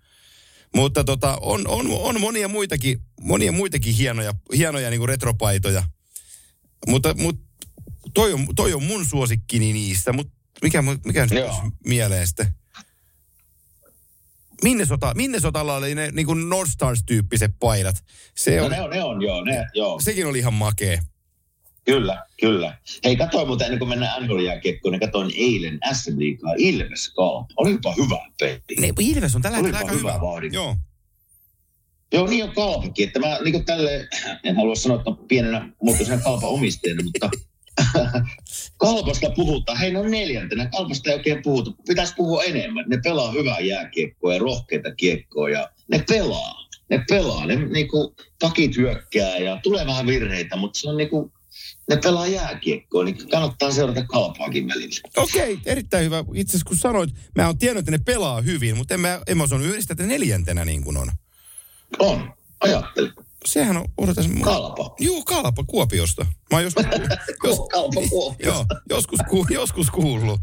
[0.74, 5.82] Mutta tota, on, on, on monia muitakin, monia muitakin hienoja, hienoja niin kuin retropaitoja.
[6.86, 7.42] Mutta, mutta
[8.14, 11.44] toi, on, toi on mun suosikkini niistä, mutta mikä, mikä nyt
[11.86, 12.46] mieleen sitten?
[14.62, 18.04] Minnesota, Minnesotalla oli ne niin kuin North Stars-tyyppiset paidat.
[18.34, 20.00] Se no, on, ne on, ne on, joo, ne, joo.
[20.00, 21.02] sekin oli ihan makea.
[21.84, 22.78] Kyllä, kyllä.
[23.04, 27.46] Hei, katsoin muuten ennen kuin mennään NHL-jääkiekkoon, niin katsoin eilen SM Liigaa Ilves Kalpa.
[27.56, 28.60] Olipa hyvä peli.
[28.80, 30.52] Ne, Ilves on tällä hetkellä aika hyvä hyvä.
[30.52, 30.76] Joo.
[32.12, 33.06] Joo, niin on Kalpakin.
[33.06, 34.08] Että mä niin tälle,
[34.44, 37.30] en halua sanoa, että pienenä muotoisena Kalpan omistajana, mutta
[38.76, 39.78] Kalpasta puhutaan.
[39.78, 40.66] Hei, ne on neljäntenä.
[40.66, 41.70] Kalpasta ei oikein puhuta.
[41.88, 42.84] Pitäisi puhua enemmän.
[42.88, 46.68] Ne pelaa hyvää jääkiekkoa ja rohkeita kiekkoa ja ne pelaa.
[46.90, 47.46] Ne pelaa.
[47.46, 51.32] Ne niinku pakit hyökkää ja tulee vähän virheitä, mutta se on niinku,
[51.90, 55.00] ne pelaa jääkiekkoa, niin kannattaa seurata kalpaakin välillä.
[55.16, 56.24] Okei, erittäin hyvä.
[56.34, 59.36] Itse asiassa kun sanoit, mä oon tiennyt, että ne pelaa hyvin, mutta en mä, en
[59.36, 61.10] mä osannut yhdistää, että neljäntenä niin kuin on.
[61.98, 63.25] On, ajattele.
[63.46, 64.26] Sehän on, odotas.
[64.40, 64.94] Kalpa.
[65.00, 66.26] Juu, Kalpa Kuopiosta.
[66.52, 66.84] Mä joskus,
[67.44, 68.52] jos, Kalpa Kuopio.
[68.52, 70.40] joo, joskus, ku, joskus kuullut.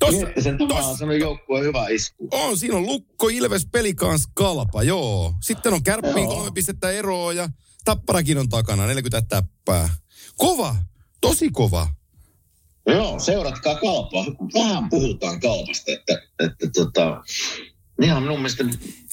[0.00, 2.28] Tossa, Miettisen, tämä on sellainen joukkueen hyvä isku.
[2.32, 5.34] on, siinä on Lukko, Ilves, Pelikans, Kalpa, joo.
[5.40, 7.48] Sitten on Kärppiin kolme pistettä eroa ja
[7.84, 9.88] Tapparakin on takana, 40 täppää.
[10.36, 10.76] Kova,
[11.20, 11.86] tosi kova.
[12.86, 14.24] Joo, seuratkaa kalpaa.
[14.54, 17.22] Vähän puhutaan kalpasta, että, että tota,
[18.02, 18.64] ihan minun mielestä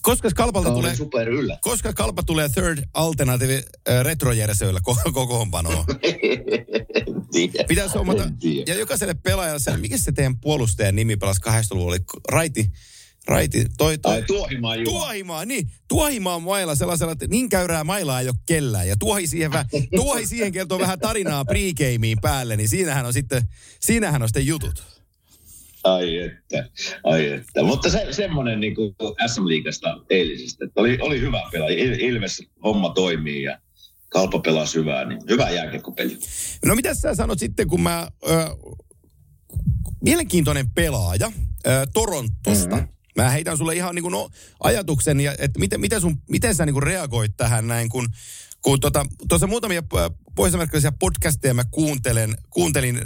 [0.01, 1.57] Koska Kalpalta tulee, super yllä.
[1.61, 5.85] koska Kalpa tulee third alternative äh, retrojärjestöillä ko- kokoonpanoon.
[7.67, 7.97] Pitäisi
[8.39, 8.71] tiedä.
[8.71, 11.99] ja jokaiselle pelaajalle se, mikä se teidän puolustajan nimi pelasi 80-luvulla, oli
[12.31, 12.71] Raiti,
[13.27, 14.75] Raiti, toi, toi, Ai Tuohimaa.
[14.83, 15.71] Tuohimaa, niin.
[15.87, 18.87] Tuohimaa mailla sellaisella, että niin käyrää mailaa ei ole kellään.
[18.87, 19.65] Ja tuohi siihen, vähän,
[19.95, 23.41] tuohi siihen kertoo vähän tarinaa pregameen päälle, niin siinähän on sitten,
[23.79, 25.00] siinähän on sitten jutut.
[25.83, 26.69] Ai että,
[27.03, 27.63] ai että.
[27.63, 28.95] Mutta se, semmoinen niin kuin
[29.27, 31.83] SM-liigasta eilisestä, että oli, oli hyvä pelaaja.
[31.83, 33.59] Il, Ilves homma toimii ja
[34.09, 36.17] Kalpa pelasi hyvää, niin hyvä jääkiekkopeli.
[36.65, 38.07] No mitä sä sanot sitten, kun mä...
[38.29, 38.55] Ö,
[40.01, 41.31] mielenkiintoinen pelaaja
[41.67, 42.75] ö, Torontosta.
[42.75, 42.87] Mm-hmm.
[43.15, 46.65] Mä heitän sulle ihan niin kuin no, ajatuksen, ja, että miten, miten, sun, miten sä
[46.65, 48.07] niin kuin reagoit tähän näin, kun
[48.61, 49.83] kun tuossa tota, muutamia
[50.35, 53.01] pohjois-amerikkalaisia podcasteja mä kuuntelen, kuuntelin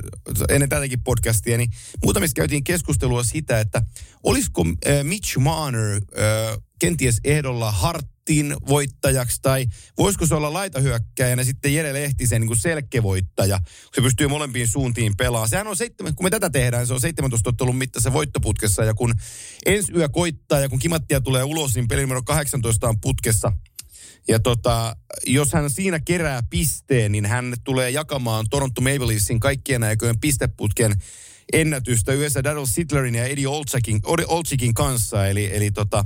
[0.49, 1.69] ennen tätäkin podcastia, niin
[2.03, 3.81] muutamissa käytiin keskustelua sitä, että
[4.23, 9.65] olisiko äh, Mitch Marner äh, kenties ehdolla Hartin voittajaksi, tai
[9.97, 15.17] voisiko se olla laitahyökkäjänä sitten Jere Lehtisen niin kuin selkevoittaja, kun se pystyy molempiin suuntiin
[15.17, 15.49] pelaamaan.
[15.49, 19.13] Sehän on seitsemän, kun me tätä tehdään, se on 17 ottelun mittaisessa voittoputkessa, ja kun
[19.65, 23.51] ensi yö koittaa, ja kun Kimattia tulee ulos, niin peli numero 18 on putkessa,
[24.27, 29.83] ja tota, jos hän siinä kerää pisteen, niin hän tulee jakamaan Toronto Maple Leafsin kaikkien
[29.83, 30.91] aikojen pisteputken
[31.53, 35.27] ennätystä yhdessä Daryl Sittlerin ja Eddie Olczykin, Olczykin kanssa.
[35.27, 36.05] Eli, eli tota,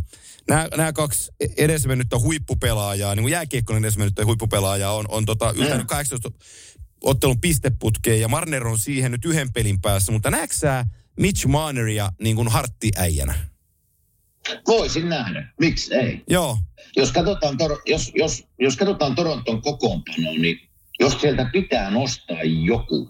[0.78, 3.24] nämä kaksi edesmennyttä huippupelaajaa, niin
[3.66, 6.32] kuin edesmennyttä huippupelaajaa on, on tota, yltänyt 18
[7.04, 10.12] ottelun pisteputkeen ja Marner on siihen nyt yhden pelin päässä.
[10.12, 10.86] Mutta näetkö
[11.20, 13.50] Mitch Marneria niin kuin harttiäijänä?
[14.68, 16.22] Voisin nähdä, miksi ei.
[16.30, 16.58] Joo,
[16.98, 20.60] Jos katsotaan, Tor- jos, jos, jos katsotaan Toronton kokoonpanoa, niin
[21.00, 23.10] jos sieltä pitää nostaa joku,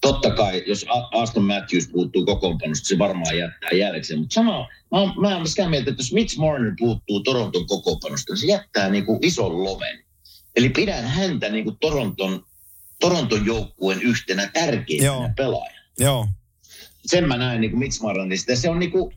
[0.00, 4.18] totta kai, jos Aston Matthews puuttuu kokoonpanosta, se varmaan jättää jälkeen.
[4.18, 4.58] Mutta sama,
[4.92, 8.46] mä, oon- mä olen sitä mieltä, että jos Mitch Marner puuttuu Toronton kokoonpanosta, niin se
[8.46, 10.04] jättää niinku ison loven.
[10.56, 12.44] Eli pidän häntä niinku Toronton,
[13.00, 15.30] Toronton joukkueen yhtenä tärkeimpänä Joo.
[15.36, 15.80] pelaajana.
[15.98, 16.28] joo.
[17.06, 18.56] Sen mä näen niinku Mitch Marnerista.
[18.56, 19.12] Se on niinku,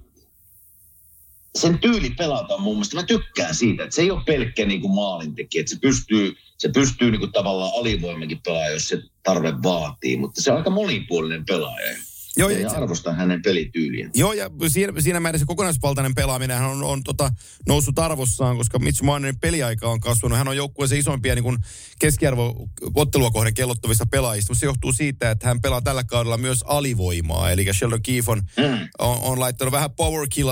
[1.55, 4.81] sen tyyli pelata on mun mielestä, mä tykkään siitä, että se ei ole pelkkä niin
[4.81, 9.53] kuin maalintekijä, että se pystyy, se pystyy niin kuin tavallaan alivoimakin pelaamaan, jos se tarve
[9.63, 12.08] vaatii, mutta se on aika monipuolinen pelaaja.
[12.39, 14.09] Joo, ja, ja arvostan hänen pelityyliä.
[14.15, 17.31] Joo, ja siinä, siinä määrin se kokonaisvaltainen pelaaminen on, on tota,
[17.67, 20.37] noussut arvossaan, koska Mitch Marnerin peliaika on kasvanut.
[20.37, 21.57] Hän on joukkueessa isompia niin
[21.99, 26.63] keskiarvo ottelua kohden kellottavista pelaajista, mutta se johtuu siitä, että hän pelaa tällä kaudella myös
[26.67, 27.51] alivoimaa.
[27.51, 28.87] Eli Sheldon Keefe on, mm.
[28.99, 30.49] on, on laittanut vähän power kill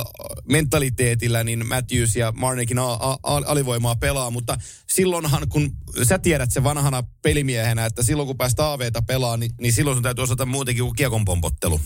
[0.50, 5.72] mentaliteetillä, niin Matthews ja Marnekin a, a, a, alivoimaa pelaa, mutta silloinhan, kun
[6.04, 10.04] sä tiedät se vanhana pelimiehenä, että silloin kun päästä AVta pelaa, niin, niin silloin sun
[10.04, 11.77] täytyy osata muutenkin kuin kiekon pompottelu.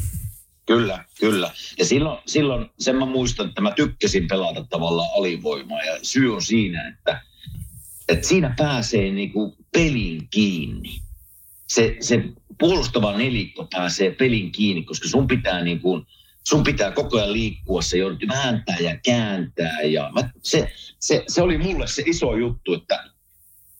[0.65, 1.51] Kyllä, kyllä.
[1.77, 5.81] Ja silloin, silloin sen mä muistan, että mä tykkäsin pelata tavallaan alivoimaa.
[5.81, 7.21] Ja syy on siinä, että,
[8.09, 11.01] että siinä pääsee niinku pelin kiinni.
[11.67, 12.23] Se, se
[12.59, 16.05] puolustava nelikko pääsee pelin kiinni, koska sun pitää niinku,
[16.43, 19.81] sun pitää koko ajan liikkua, se joudut vääntää ja kääntää.
[19.81, 23.03] Ja mä, se, se, se, oli mulle se iso juttu, että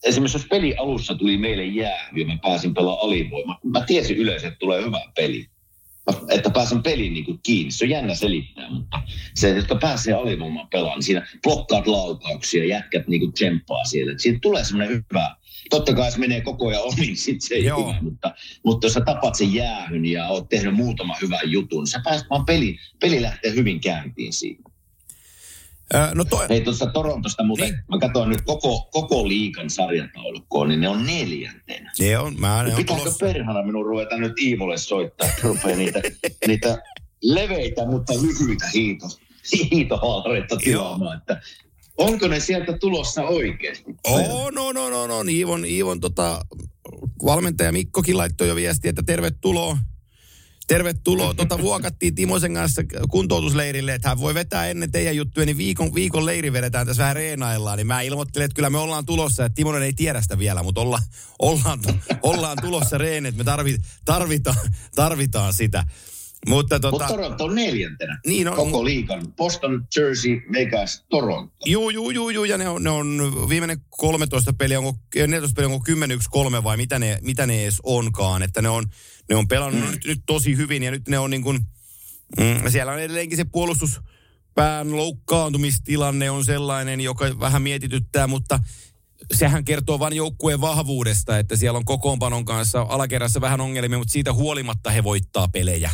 [0.04, 4.48] esimerkiksi jos peli alussa tuli meille jää ja mä pääsin pelaamaan alivoimaa, mä tiesin yleensä,
[4.48, 5.51] että tulee hyvä peli
[6.30, 7.72] että pääsen peliin niin kiinni.
[7.72, 9.02] Se on jännä selittää, mutta
[9.36, 14.14] se, jotka pääsee alivoimaan pelaamaan, niin siinä blokkaat laukauksia, jätkät niin tsemppaa siellä.
[14.18, 15.36] Siitä tulee semmoinen hyvä,
[15.70, 17.80] totta kai se menee koko ajan omin, niin sitten se ei Joo.
[17.80, 18.36] hyvä, mutta,
[18.66, 22.30] mutta jos sä tapat sen jäähyn ja oot tehnyt muutama hyvän jutun, niin sä pääset
[22.30, 24.71] vaan peli, peli lähtee hyvin käyntiin siitä.
[26.14, 26.50] No toi...
[26.50, 27.84] Hei tuosta Torontosta muuten, niin.
[27.90, 31.92] mä katsoin nyt koko, koko liikan sarjataulukkoon, niin ne on neljäntenä.
[32.00, 33.26] Ne on, mä ne Pitääkö tulossa...
[33.26, 36.02] perhana minun ruveta nyt Iivolle soittaa, että rupeaa niitä,
[36.48, 36.84] niitä
[37.22, 39.06] leveitä, mutta lyhyitä hiito,
[39.72, 41.42] hiitohaalareita tilaamaan, että
[41.98, 43.96] onko ne sieltä tulossa oikeasti?
[44.04, 45.22] Oh, no, no, no, no.
[45.30, 46.46] Iivon, Iivon tota,
[47.26, 49.78] valmentaja Mikkokin laittoi jo viestiä, että tervetuloa
[50.72, 51.34] Tervetuloa.
[51.34, 56.26] Tota, vuokattiin Timosen kanssa kuntoutusleirille, että hän voi vetää ennen teidän juttuja, niin viikon, viikon
[56.26, 57.78] leiri vedetään tässä vähän reenaillaan.
[57.78, 60.82] Niin mä ilmoittelin, että kyllä me ollaan tulossa, että Timonen ei tiedä sitä vielä, mutta
[60.82, 61.00] olla,
[61.40, 61.80] ollaan,
[62.22, 64.56] ollaan tulossa reen, että me tarvi, tarvitaan,
[64.96, 65.84] tarvitaan sitä.
[66.48, 66.98] Mutta tota...
[66.98, 69.34] Mut Toronto on neljäntenä niin on, koko liikan.
[69.38, 71.56] Boston, Jersey, Vegas, Toronto.
[71.66, 75.74] Juu, juu, juu, juu, ja ne on, ne on viimeinen 13 peliä, onko 14 peliä,
[75.74, 75.86] onko
[76.60, 78.44] 10-1-3 vai mitä ne, mitä ne edes onkaan.
[78.44, 78.86] Että ne on,
[79.30, 79.92] ne on pelannut mm.
[79.92, 81.60] nyt, nyt, tosi hyvin ja nyt ne on niin kuin,
[82.40, 88.60] mm, siellä on edelleenkin se puolustuspään loukkaantumistilanne on sellainen, joka vähän mietityttää, mutta
[89.34, 94.34] sehän kertoo vain joukkueen vahvuudesta, että siellä on kokoonpanon kanssa alakerrassa vähän ongelmia, mutta siitä
[94.34, 95.92] huolimatta he voittaa pelejä.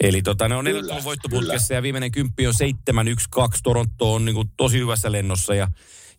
[0.00, 2.54] Eli tota, ne on neljättä voittoputkessa ja viimeinen kymppi on
[3.40, 3.58] 7-1-2.
[3.62, 5.68] Toronto on niin kuin tosi hyvässä lennossa ja,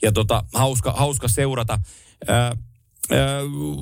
[0.02, 1.80] ja tota, hauska, hauska seurata.
[2.28, 2.58] Ää,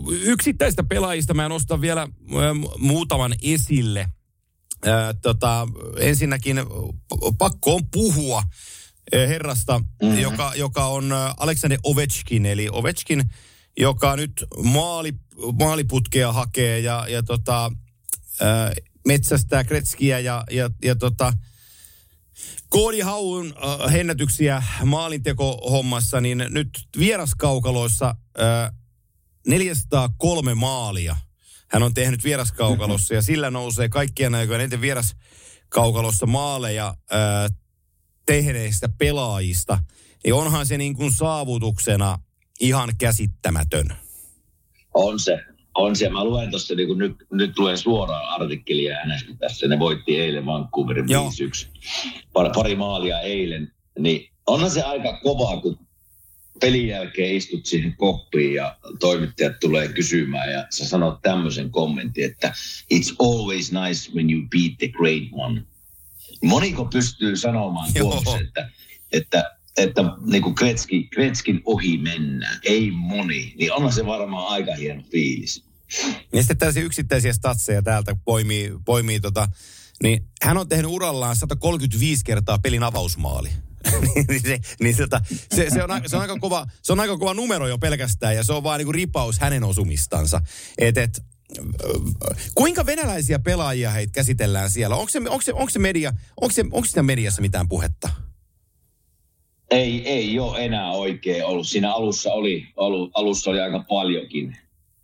[0.10, 2.08] yksittäistä pelaajista mä nostan vielä
[2.78, 4.10] muutaman esille.
[5.22, 6.58] tota, ensinnäkin
[7.38, 8.44] pakko on puhua
[9.14, 10.20] herrasta, mm-hmm.
[10.20, 12.46] joka, joka on Aleksander Ovechkin.
[12.46, 13.24] Eli Ovechkin,
[13.80, 15.14] joka nyt maali,
[15.60, 17.72] maaliputkea hakee ja, ja tota,
[19.08, 21.34] metsästää Kretskiä ja, ja, ja tota,
[22.70, 28.81] Koodi Haun äh, hennätyksiä maalintekohommassa, niin nyt vieraskaukaloissa äh,
[29.48, 31.16] 403 maalia
[31.72, 37.50] hän on tehnyt vieraskaukalossa ja sillä nousee kaikkien aikojen eniten vieraskaukalossa maaleja ää,
[38.26, 39.80] tehneistä pelaajista.
[40.24, 42.20] Niin onhan se niin kuin saavutuksena
[42.60, 43.94] ihan käsittämätön.
[44.94, 45.40] On se.
[45.76, 46.10] On se.
[46.10, 49.68] Mä luen tuossa, niin nyt, nyt luen suoraan artikkelia hänestä tässä.
[49.68, 51.10] Ne voitti eilen Vancouverin 5-1.
[52.34, 53.72] Pari, pari maalia eilen.
[54.00, 55.80] Niin onhan se aika kova, kun
[56.62, 62.54] pelin jälkeen istut siihen koppiin ja toimittajat tulee kysymään ja sä sanot tämmöisen kommentin, että
[62.93, 65.63] it's always nice when you beat the great one.
[66.43, 68.69] Moniko pystyy sanomaan tuossa, että,
[69.12, 74.76] että, että niin kuin Kretski, Kretskin ohi mennään, ei moni, niin onhan se varmaan aika
[74.76, 75.63] hieno fiilis.
[76.34, 79.47] Ja sitten tällaisia yksittäisiä statseja täältä poimii, poimii tota,
[80.04, 83.50] niin hän on tehnyt urallaan 135 kertaa pelin avausmaali.
[84.28, 85.22] niin se, niin tota,
[85.56, 88.44] se, se, on, se, on aika kova, se on aika kova numero jo pelkästään ja
[88.44, 90.41] se on vaan niinku ripaus hänen osumistansa.
[90.78, 91.24] Et, et,
[92.56, 94.96] kuinka venäläisiä pelaajia heitä käsitellään siellä?
[94.96, 98.10] Onko se, onko se, onko se, media, onko se, onko siinä mediassa mitään puhetta?
[99.72, 101.67] Ei, ei ole enää oikein ollut.
[101.67, 104.58] Siinä alussa oli, ollut, alussa oli aika paljonkin.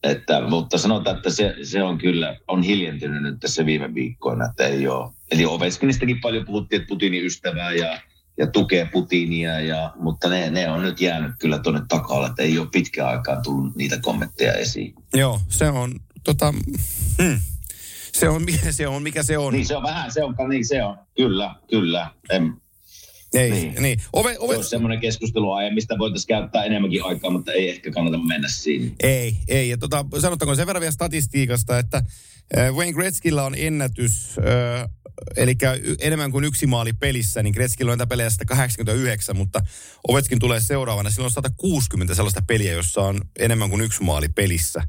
[0.04, 4.68] Että, mutta sanotaan, että se, se on kyllä, on hiljentynyt nyt tässä viime viikkoina, että
[4.68, 5.12] ei ole.
[5.32, 8.02] Eli Ovechkinistäkin paljon puhuttiin, että Putinin ystävää ja
[8.38, 12.60] ja tukee Putinia, ja, mutta ne, ne on nyt jäänyt kyllä tuonne takalle, että ei
[12.60, 14.94] ole pitkään aikaan tullut niitä kommentteja esiin.
[15.14, 16.54] Joo, se on, tota,
[17.22, 17.40] hmm.
[18.14, 19.54] se on, se on mikä se on.
[19.54, 22.12] Niin se on vähän, se on, niin se on, kyllä, kyllä.
[22.30, 22.54] En,
[23.34, 23.72] Ei, Niin.
[23.72, 23.82] niin.
[23.82, 24.02] niin.
[24.14, 27.92] Ove, Se ove, olisi semmoinen keskustelu aihe, mistä voitaisiin käyttää enemmänkin aikaa, mutta ei ehkä
[27.92, 28.92] kannata mennä siinä.
[29.04, 29.70] Ei, ei.
[29.70, 31.98] Ja tota, sanottakoon sen verran vielä statistiikasta, että
[32.58, 34.90] äh, Wayne Gretzkillä on ennätys, äh,
[35.36, 35.56] eli
[36.00, 39.62] enemmän kuin yksi maali pelissä, niin Gretzkillä on näitä pelejä 189, mutta
[40.08, 41.10] Ovetskin tulee seuraavana.
[41.10, 44.84] Silloin on 160 sellaista peliä, jossa on enemmän kuin yksi maali pelissä.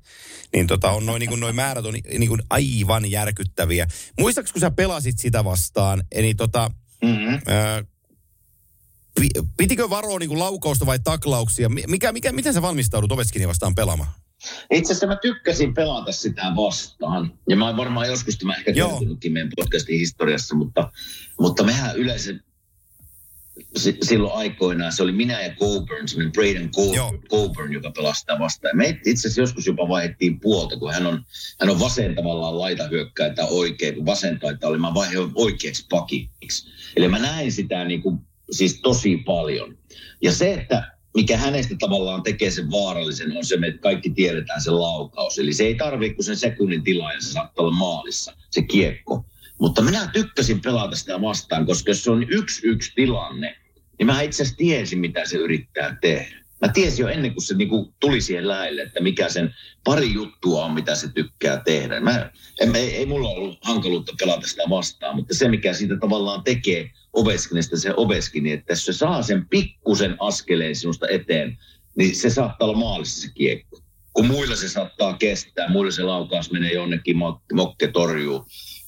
[0.52, 3.86] Niin tota, on noin, niin kuin, noin määrät on niin kuin aivan järkyttäviä.
[4.18, 6.70] Muistaakseni, kun sä pelasit sitä vastaan, eli tota,
[7.02, 7.40] Mm-hmm.
[7.46, 7.84] Ää,
[9.20, 11.68] pi- pitikö varoa niin kuin laukausta vai taklauksia?
[11.68, 14.10] Mi- Mikä, mikä, miten sä valmistaudut Ovechkinia vastaan pelaamaan?
[14.70, 17.38] Itse asiassa mä tykkäsin pelata sitä vastaan.
[17.48, 20.92] Ja mä oon varmaan joskus tämä ehkä kertonutkin meidän podcastin historiassa, mutta,
[21.40, 22.34] mutta mehän yleensä
[23.76, 26.70] si- silloin aikoinaan, se oli minä ja Coburn, semmoinen Braden.
[26.70, 28.76] Coburn, Coburn joka pelasi sitä vastaan.
[28.76, 31.24] Me itse asiassa joskus jopa vaihdettiin puolta, kun hän on,
[31.60, 36.68] hän on vasen tavallaan laitahyökkäjä tai oikein, kun vasen taitaa oli, mä vaihdoin oikeaksi pakiksi.
[36.96, 38.18] Eli mä näin sitä niin kuin,
[38.50, 39.78] siis tosi paljon.
[40.22, 44.70] Ja se, että mikä hänestä tavallaan tekee sen vaarallisen, on se, että kaikki tiedetään se
[44.70, 45.38] laukaus.
[45.38, 49.24] Eli se ei tarvitse kuin sen sekunnin tilaa ja se saattaa olla maalissa, se kiekko.
[49.60, 53.56] Mutta minä tykkäsin pelata sitä vastaan, koska jos se on yksi yksi tilanne,
[53.98, 56.38] niin mä itse asiassa tiesin, mitä se yrittää tehdä.
[56.60, 60.64] Mä tiesin jo ennen kuin se niinku tuli siihen lähelle, että mikä sen pari juttua
[60.64, 62.00] on, mitä se tykkää tehdä.
[62.00, 66.44] Mä, en, ei, ei mulla ollut hankaluutta pelata sitä vastaan, mutta se, mikä siitä tavallaan
[66.44, 71.58] tekee Oveskinista se Oveskini, että jos se saa sen pikkusen askeleen sinusta eteen,
[71.96, 73.80] niin se saattaa olla maalissa se kiekko.
[74.12, 78.46] Kun muilla se saattaa kestää, muilla se laukaus menee jonnekin, mok- mokke torjuu.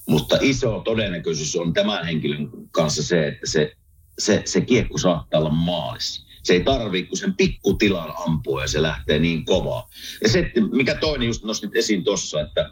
[0.08, 3.72] Mutta iso todennäköisyys on tämän henkilön kanssa se, että se,
[4.18, 6.29] se, se kiekko saattaa olla maalissa.
[6.42, 9.88] Se ei tarvitse kuin sen pikkutilan ampua ja se lähtee niin kovaa.
[10.22, 12.70] Ja se, että mikä toinen just nostit esiin tuossa, että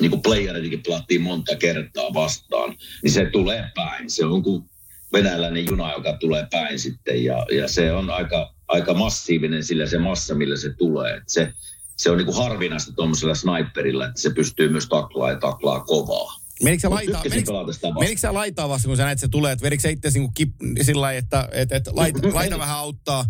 [0.00, 4.10] niin kuin playeritinkin pelattiin monta kertaa vastaan, niin se tulee päin.
[4.10, 4.64] Se on kuin
[5.12, 9.98] venäläinen juna, joka tulee päin sitten ja, ja se on aika, aika massiivinen sillä se
[9.98, 11.16] massa, millä se tulee.
[11.16, 11.52] Et se,
[11.96, 16.43] se on niin kuin harvinaista tuommoisella sniperilla, että se pystyy myös taklaa ja taklaa kovaa.
[16.64, 17.52] Menikö sä laitaa, menikö,
[18.00, 20.34] menikö sä laitaa vasta, kun sä näet, että se tulee, että vedikö sä itse niin
[20.34, 20.50] kip,
[20.82, 23.24] sillä lailla, että, että, että laita, laita vähän auttaa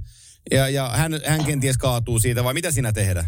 [0.51, 3.25] ja, ja hän, hän kenties kaatuu siitä, vai mitä sinä tehdä?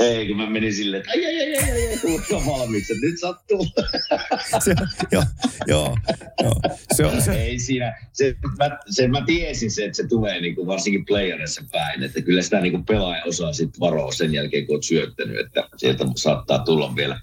[0.00, 1.98] Ei, kun mä menin silleen, että ai, ai, ai, ai, ai,
[2.34, 3.66] ai, valmiiksi, että nyt sattuu.
[4.64, 4.74] Se,
[5.12, 5.24] joo,
[5.66, 5.96] joo,
[6.42, 6.60] joo.
[6.96, 10.54] Se on, se, Ei siinä, se, mä, se, mä tiesin se, että se tulee niin
[10.54, 14.66] kuin varsinkin playerissa päin, että kyllä sitä niin kuin pelaaja osaa sitten varoa sen jälkeen,
[14.66, 17.20] kun oot syöttänyt, että sieltä saattaa tulla vielä,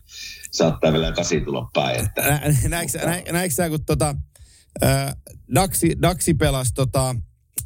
[0.52, 2.06] saattaa vielä kasi tulla päin.
[2.06, 4.16] Että, Nä, näetkö, sä- nä, sä, kun tota,
[4.84, 5.16] äh,
[5.56, 7.16] Daxi, Daxi pelasi tota,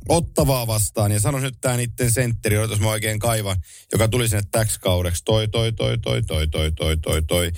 [0.10, 3.56] Ottavaa vastaan, ja sanois nyt tää niitten sentteri, jos mä oikein kaivan,
[3.92, 5.24] joka tuli sinne täksi kaudeksi.
[5.24, 7.52] Toi, toi, toi, toi, toi, toi, toi, toi, toi.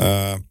[0.00, 0.42] Äh,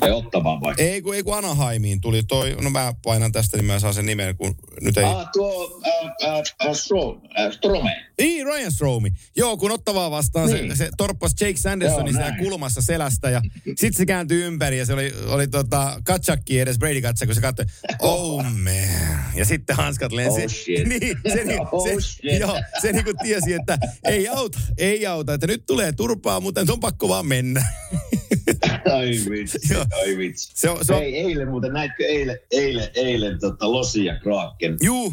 [0.00, 0.74] tai ottamaan vai?
[0.78, 4.06] ei, kun, ei kun Anaheimiin tuli toi, no mä painan tästä, niin mä saan sen
[4.06, 5.04] nimen, kun nyt ei...
[5.04, 6.38] Ah, tuo äh, äh,
[6.68, 8.06] äh, Stro, äh, Strome.
[8.20, 9.10] Niin, Ryan Stromi.
[9.36, 10.70] Joo, kun ottavaa vastaan Niin.
[10.70, 14.86] se, se torppasi Jake Sandersonin Joo, siellä kulmassa selästä ja sitten se kääntyi ympäri ja
[14.86, 17.66] se oli, oli tota, Katsakki edes Brady Katsa, kun se katsoi,
[17.98, 18.54] oh man.
[19.34, 20.42] Ja sitten hanskat lensi.
[20.44, 20.88] Oh, shit.
[21.00, 22.40] niin, se, niin, Oh, se, shit.
[22.40, 26.60] joo, se niin kuin tiesi, että ei auta, ei auta, että nyt tulee turpaa, mutta
[26.68, 27.64] on pakko vaan mennä.
[28.92, 29.58] Ai vitsi,
[30.00, 30.50] ai vitsi.
[30.54, 34.76] Se on, se on, Hei, eilen muuten, näitkö eilen, eilen, eilen tota Losi ja Kraken
[34.82, 35.12] juu,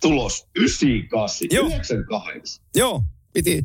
[0.00, 1.66] tulos 98, Joo.
[1.66, 2.64] 98.
[2.74, 3.62] joo, piti,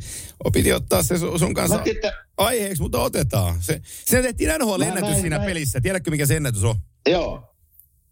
[0.52, 3.62] piti ottaa se sun kanssa Mä että, aiheeksi, mutta otetaan.
[3.62, 5.80] Se, se tehtiin Mä NHL-ennätys siinä näin- pelissä.
[5.80, 6.76] Tiedätkö, mikä se ennätys on?
[7.08, 7.54] joo,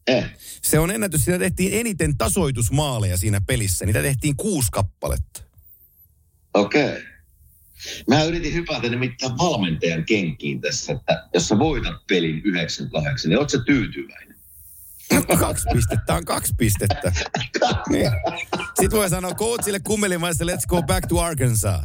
[0.07, 0.25] eh.
[0.63, 3.87] Se on ennätys, siinä tehtiin eniten tasoitusmaaleja siinä pelissä.
[3.87, 5.43] Niitä tehtiin kuusi kappaletta.
[6.55, 6.89] Okei.
[6.89, 7.03] Okay.
[8.09, 13.51] Mä yritin hypätä nimittäin valmentajan kenkiin tässä, että jos sä voitat pelin 98, niin oot
[13.51, 14.35] sä tyytyväinen?
[15.39, 17.13] kaksi pistettä on kaksi pistettä.
[17.89, 18.11] Niin.
[18.81, 21.81] Sitten voi sanoa coachille kummelimaista, let's go back to Arkansas.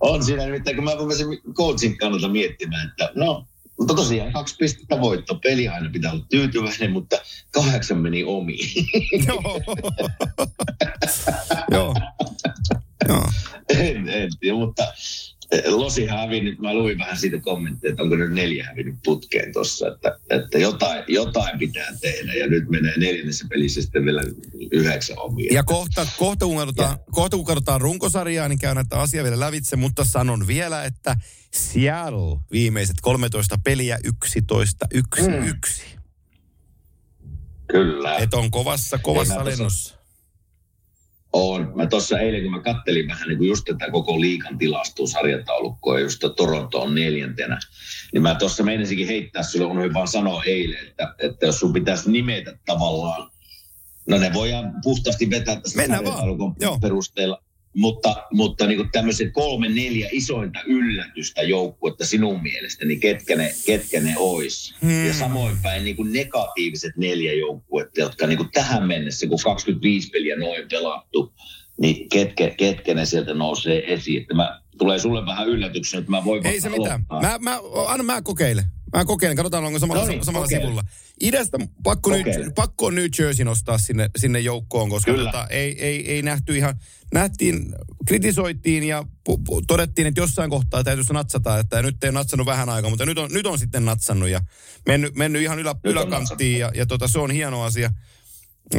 [0.00, 3.46] on siinä nimittäin, kun mä rupesin coachin kannalta miettimään, että no,
[3.80, 5.34] mutta tosiaan kaksi pistettä voitto.
[5.34, 7.16] Peli aina pitää olla tyytyväinen, mutta
[7.50, 8.86] kahdeksan meni omiin.
[9.28, 9.60] Joo.
[11.74, 11.94] Joo.
[13.08, 13.30] Joo.
[13.68, 14.92] en, en tiedä, mutta
[15.52, 19.88] eh, Losi hävinnyt, mä luin vähän siitä kommentteja, että onko nyt neljä hävinnyt putkeen tuossa,
[19.88, 24.22] että, että jotain, jotain pitää tehdä ja nyt menee neljännessä pelissä sitten vielä
[24.72, 25.54] yhdeksän omia.
[25.54, 29.76] Ja kohta, kohta, kun katsotaan, kohta kun katsotaan runkosarjaa, niin käyn näitä asiaa vielä lävitse,
[29.76, 31.16] mutta sanon vielä, että
[31.52, 35.46] Seattle viimeiset 13 peliä 11, 1, Mm.
[35.48, 35.82] 1.
[37.72, 38.16] Kyllä.
[38.16, 39.94] Et on kovassa, kovassa tuossa- lennossa.
[41.32, 41.72] On.
[41.74, 45.94] Mä tuossa eilen, kun mä kattelin vähän niin kuin just tätä koko liikan tilastoa, sarjataulukkoa,
[45.98, 47.58] ja just Toronto on neljäntenä,
[48.12, 52.10] niin mä tuossa meinasinkin heittää sulle, unohdin vaan sanoa eilen, että, että jos sun pitäisi
[52.10, 53.30] nimetä tavallaan,
[54.08, 56.78] no ne voidaan puhtaasti vetää tässä sarjataulukon Joo.
[56.78, 57.42] perusteella,
[57.76, 63.54] mutta, mutta niin kuin tämmöiset kolme, neljä isointa yllätystä joukkuetta sinun mielestä, niin ketkä ne,
[63.66, 64.74] ketkä ne ois?
[64.82, 65.06] Hmm.
[65.06, 70.10] Ja samoin päin niin kuin negatiiviset neljä joukkuetta, jotka niin kuin tähän mennessä, kun 25
[70.10, 71.34] peliä noin pelattu,
[71.80, 74.22] niin ketkä, ketkä ne sieltä nousee esiin.
[74.22, 77.06] Että mä, tulee sulle vähän yllätyksenä, että mä voin Ei se mitään.
[77.22, 78.64] Mä, mä, anna mä kokeilen.
[78.96, 80.82] Mä kokeilen, katsotaan onko samalla, No niin, samalla sivulla.
[81.20, 82.50] Idästä pakko, nyt, Kokeile.
[82.54, 85.32] pakko on New Jersey nostaa sinne, sinne joukkoon, koska Kyllä.
[85.32, 86.80] tota, ei, ei, ei nähty ihan,
[87.14, 87.74] nähtiin,
[88.06, 92.46] kritisoitiin ja pu, pu, todettiin, että jossain kohtaa täytyisi natsata, että nyt ei ole natsannut
[92.46, 94.40] vähän aikaa, mutta nyt on, nyt on sitten natsannut ja
[94.86, 97.90] mennyt, mennyt ihan ylä, Nyt yläkanttiin ja, ja tota, se on hieno asia.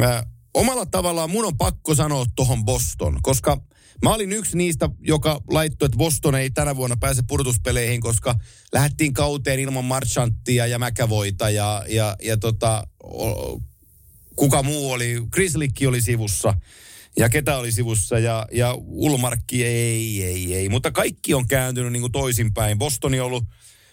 [0.01, 3.57] Ää, omalla tavallaan mun on pakko sanoa tuohon Boston, koska
[4.04, 8.36] mä olin yksi niistä, joka laittoi, että Boston ei tänä vuonna pääse pudotuspeleihin, koska
[8.74, 12.88] lähdettiin kauteen ilman Marchanttia ja Mäkävoita ja, ja, ja tota,
[14.36, 16.54] kuka muu oli, Chris Lickki oli sivussa
[17.18, 20.70] ja ketä oli sivussa ja, ja Ulmarkki ei, ei, ei.
[20.70, 22.78] Mutta kaikki on kääntynyt niin kuin toisinpäin.
[22.78, 23.43] Bostoni on ollut,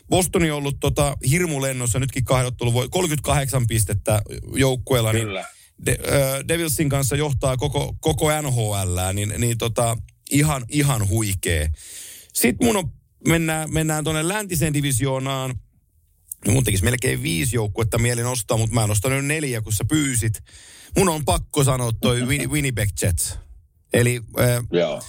[0.08, 4.22] Bostoni on ollut tota, hirmulennossa, nytkin kahdottelu voi 38 pistettä
[4.54, 5.12] joukkueella.
[5.12, 5.44] Niin Kyllä.
[5.86, 9.96] De, äh, Devilsin kanssa johtaa koko, koko NHL, niin, niin tota,
[10.30, 11.68] ihan, ihan huikee.
[12.34, 12.92] Sitten mun on,
[13.28, 15.54] mennään, mennään tuonne läntiseen divisioonaan.
[16.46, 19.84] No mun tekisi melkein viisi joukkuetta mieli nostaa, mutta mä nostan nyt neljä, kun sä
[19.84, 20.40] pyysit.
[20.96, 23.38] Mun on pakko sanoa toi Win- Winnipeg Jets.
[23.92, 25.02] Eli äh, Joo.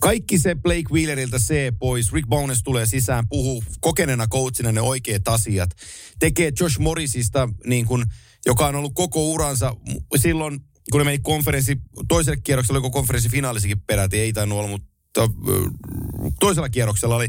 [0.00, 2.12] kaikki se Blake Wheeleriltä se pois.
[2.12, 5.70] Rick Bones tulee sisään, puhuu kokeneena coachina ne oikeat asiat.
[6.18, 8.04] Tekee Josh Morrisista, niin kuin,
[8.46, 9.76] joka on ollut koko uransa.
[10.16, 10.60] Silloin,
[10.90, 11.76] kun ne meni konferenssi,
[12.08, 15.28] toiselle kierrokselle, oliko konferenssifinaalisikin peräti, ei tainnut olla, mutta
[16.40, 17.28] toisella kierroksella oli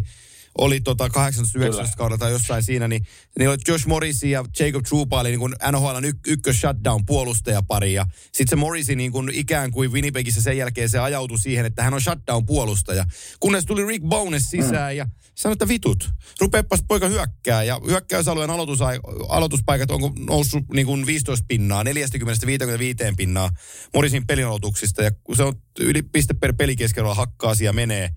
[0.57, 3.07] oli tota 18 kaudella tai jossain siinä, niin,
[3.39, 7.93] niin oli Josh Morris ja Jacob Trouba oli niin kuin NHLn y- ykkös shutdown puolustajapari
[7.93, 11.83] ja sitten se Morrisi niin kuin ikään kuin Winnipegissä sen jälkeen se ajautui siihen, että
[11.83, 13.05] hän on shutdown puolustaja.
[13.39, 19.27] Kunnes tuli Rick Bones sisään ja sanoi, että vitut, rupeepas poika hyökkää ja hyökkäysalueen aloitusai-
[19.29, 21.87] aloituspaikat onko noussut niin kuin 15 pinnaa, 40-55
[23.17, 23.49] pinnaa
[23.93, 28.09] Morrisin pelinolotuksista ja kun se on yli piste per pelikeskerolla hakkaa ja menee.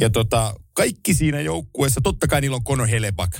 [0.00, 3.38] Ja tota, kaikki siinä joukkueessa, totta kai niillä on Conor Helebak,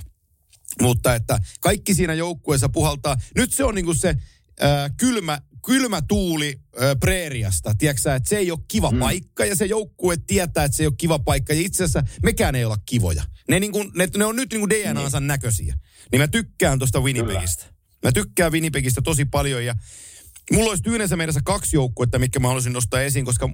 [0.82, 3.16] mutta että kaikki siinä joukkueessa puhaltaa.
[3.36, 8.50] Nyt se on niinku se äh, kylmä, kylmä tuuli äh, preeriasta, tiedätkö että se ei
[8.50, 8.98] ole kiva mm.
[8.98, 12.54] paikka ja se joukkue tietää, että se ei ole kiva paikka ja itse asiassa mekään
[12.54, 13.24] ei olla kivoja.
[13.48, 15.26] Ne, niinku, ne, ne on nyt niinku DNAnsa niin.
[15.26, 15.78] näköisiä.
[16.12, 17.64] Niin mä tykkään tuosta Winnipegistä.
[18.04, 19.74] Mä tykkään Winnipegistä tosi paljon ja
[20.52, 23.48] mulla olisi tyynensä mielessä kaksi joukkuetta, mitkä mä haluaisin nostaa esiin, koska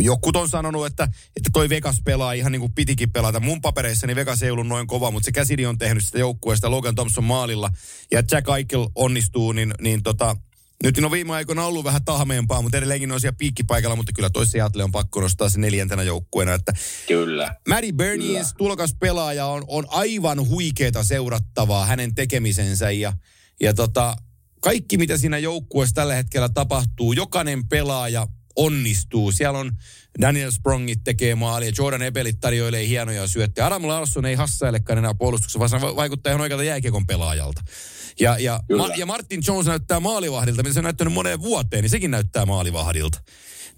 [0.00, 1.04] Jokut on sanonut, että,
[1.36, 3.40] että toi Vegas pelaa ihan niin kuin pitikin pelata.
[3.40, 6.94] Mun papereissani Vegas ei ollut noin kova, mutta se Käsidi on tehnyt sitä joukkueesta Logan
[6.94, 7.70] Thompson maalilla.
[8.10, 10.36] Ja Jack Eichel onnistuu, niin, niin tota,
[10.82, 14.46] nyt on viime aikoina ollut vähän tahmeempaa, mutta edelleenkin on siellä piikkipaikalla, mutta kyllä toi
[14.46, 16.54] Seattle on pakko nostaa se neljäntenä joukkueena.
[16.54, 16.72] Että
[17.08, 17.54] Kyllä.
[17.68, 23.12] Maddie Bernies, tulokas pelaaja, on, on aivan huikeeta seurattavaa hänen tekemisensä ja,
[23.60, 24.16] ja tota,
[24.60, 29.32] kaikki mitä siinä joukkueessa tällä hetkellä tapahtuu, jokainen pelaaja onnistuu.
[29.32, 29.72] Siellä on
[30.20, 33.66] Daniel Sprongit tekee maalia, Jordan Ebelit tarjoilee hienoja syöttejä.
[33.66, 37.62] Adam Larsson ei hassailekaan enää puolustuksessa, vaan vaikuttaa ihan oikealta jääkiekon pelaajalta.
[38.20, 38.82] Ja, ja, Kyllä.
[38.82, 42.46] Ma- ja Martin Jones näyttää maalivahdilta, mitä se on näyttänyt moneen vuoteen, niin sekin näyttää
[42.46, 43.20] maalivahdilta.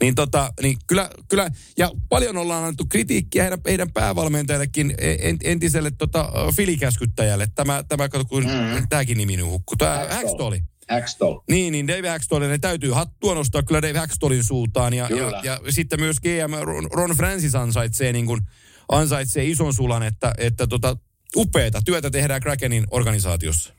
[0.00, 5.90] Niin tota, niin kyllä, kyllä, ja paljon ollaan annettu kritiikkiä heidän, heidän päävalmentajallekin, en, entiselle
[5.90, 7.48] tota, filikäskyttäjälle.
[7.54, 8.88] Tämä, tämä kun mm.
[8.88, 9.76] tämäkin nimi nyt hukkuu.
[9.76, 10.56] Tämä Hackstall.
[10.90, 11.32] Hackstall.
[11.32, 11.40] Hackstall.
[11.48, 14.94] Niin, niin Dave Hackstallille täytyy hattua nostaa kyllä Dave Hackstallin suuntaan.
[14.94, 15.40] Ja, Kyllä.
[15.44, 18.40] ja, ja, sitten myös GM Ron, Ron Francis ansaitsee, niin kuin,
[18.88, 20.96] ansaitsee ison sulan, että, että tota,
[21.36, 23.74] upeata työtä tehdään Krakenin organisaatiossa.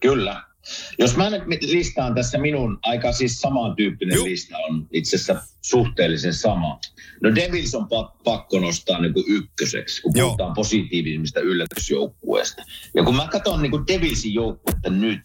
[0.00, 0.42] Kyllä.
[0.98, 4.24] Jos mä nyt listaan tässä minun aika siis samantyyppinen Joo.
[4.24, 6.80] lista on itse asiassa suhteellisen sama.
[7.22, 10.28] No Devils on pa- pakko nostaa niin kuin ykköseksi, kun Joo.
[10.28, 12.62] puhutaan positiivisimmista yllätysjoukkueesta.
[12.94, 15.22] Ja kun mä katson niin kuin Devilsin joukkuetta nyt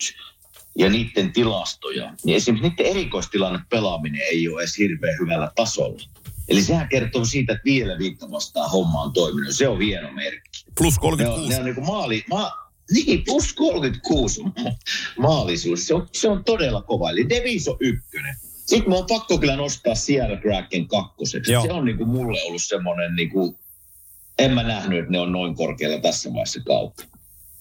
[0.78, 6.02] ja niiden tilastoja, niin esimerkiksi niiden erikoistilanne pelaaminen ei ole edes hirveän hyvällä tasolla.
[6.50, 9.56] Eli sehän kertoo siitä, että vielä viikko vastaan homma on toiminut.
[9.56, 10.66] Se on hieno merkki.
[10.78, 11.44] Plus Ne 36.
[11.44, 12.52] on, ne on niin kuin maali, ma,
[12.92, 14.42] niin, plus 36
[15.18, 15.88] maalisuus.
[15.88, 17.10] Se on, se on todella kova.
[17.10, 18.36] Eli Devis on ykkönen.
[18.66, 21.52] Sitten mä oon pakko kyllä nostaa Sierra Kraken kakkoseksi.
[21.52, 21.64] Joo.
[21.64, 23.56] Se on niin kuin mulle ollut semmoinen, niin kuin,
[24.40, 27.06] en mä nähnyt, että ne on noin korkealla tässä vaiheessa kautta.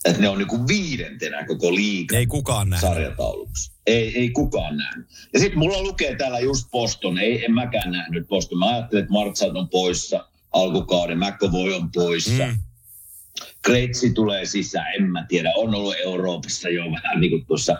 [0.08, 2.88] Että ne on niinku viidentenä koko liiga Ei kukaan nähnyt.
[2.88, 3.72] sarjatauluksi.
[3.86, 5.06] Ei, ei kukaan nähnyt.
[5.32, 7.18] Ja sitten mulla lukee täällä just Boston.
[7.18, 8.58] Ei, en mäkään nähnyt Boston.
[8.58, 11.18] Mä ajattelin, että Martzat on poissa alkukauden.
[11.18, 12.46] McAvoy on poissa.
[12.46, 12.58] Mm.
[13.62, 15.52] Kreitsi tulee sisään, en mä tiedä.
[15.56, 17.76] On ollut Euroopassa jo vähän niin kuin tuossa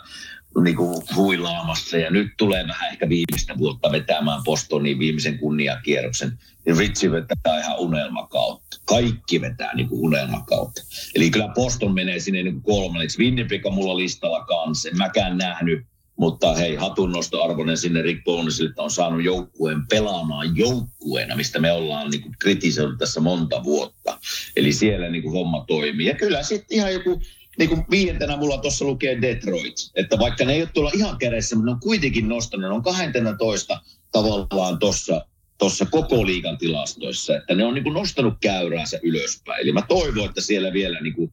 [0.64, 6.38] niin kuin huilaamassa ja nyt tulee vähän ehkä viimeistä vuotta vetämään Bostoniin viimeisen kunniakierroksen.
[6.66, 8.76] Niin Ritsi vetää ihan unelmakautta.
[8.84, 10.82] Kaikki vetää niin kuin unelmakautta.
[11.14, 13.18] Eli kyllä Boston menee sinne niin kolmanneksi.
[13.18, 14.88] Winnipeg on mulla listalla kanssa.
[14.88, 15.86] En mäkään nähnyt,
[16.16, 22.10] mutta hei, hatunnostoarvoinen sinne Rick Bonesille, että on saanut joukkueen pelaamaan joukkueena, mistä me ollaan
[22.10, 24.18] niin kritisoitu tässä monta vuotta.
[24.56, 26.06] Eli siellä niin kuin homma toimii.
[26.06, 27.22] Ja kyllä sitten ihan joku
[27.58, 29.74] niin kuin viidentenä mulla tuossa lukee Detroit.
[29.94, 32.70] Että vaikka ne ei ole tuolla ihan kädessä, mutta ne on kuitenkin nostanut.
[32.70, 33.80] Ne on 12
[34.12, 35.24] tavallaan tuossa
[35.58, 39.62] tuossa koko liigan tilastoissa, että ne on niin kuin nostanut käyräänsä ylöspäin.
[39.62, 41.32] Eli mä toivon, että siellä vielä, niin kuin,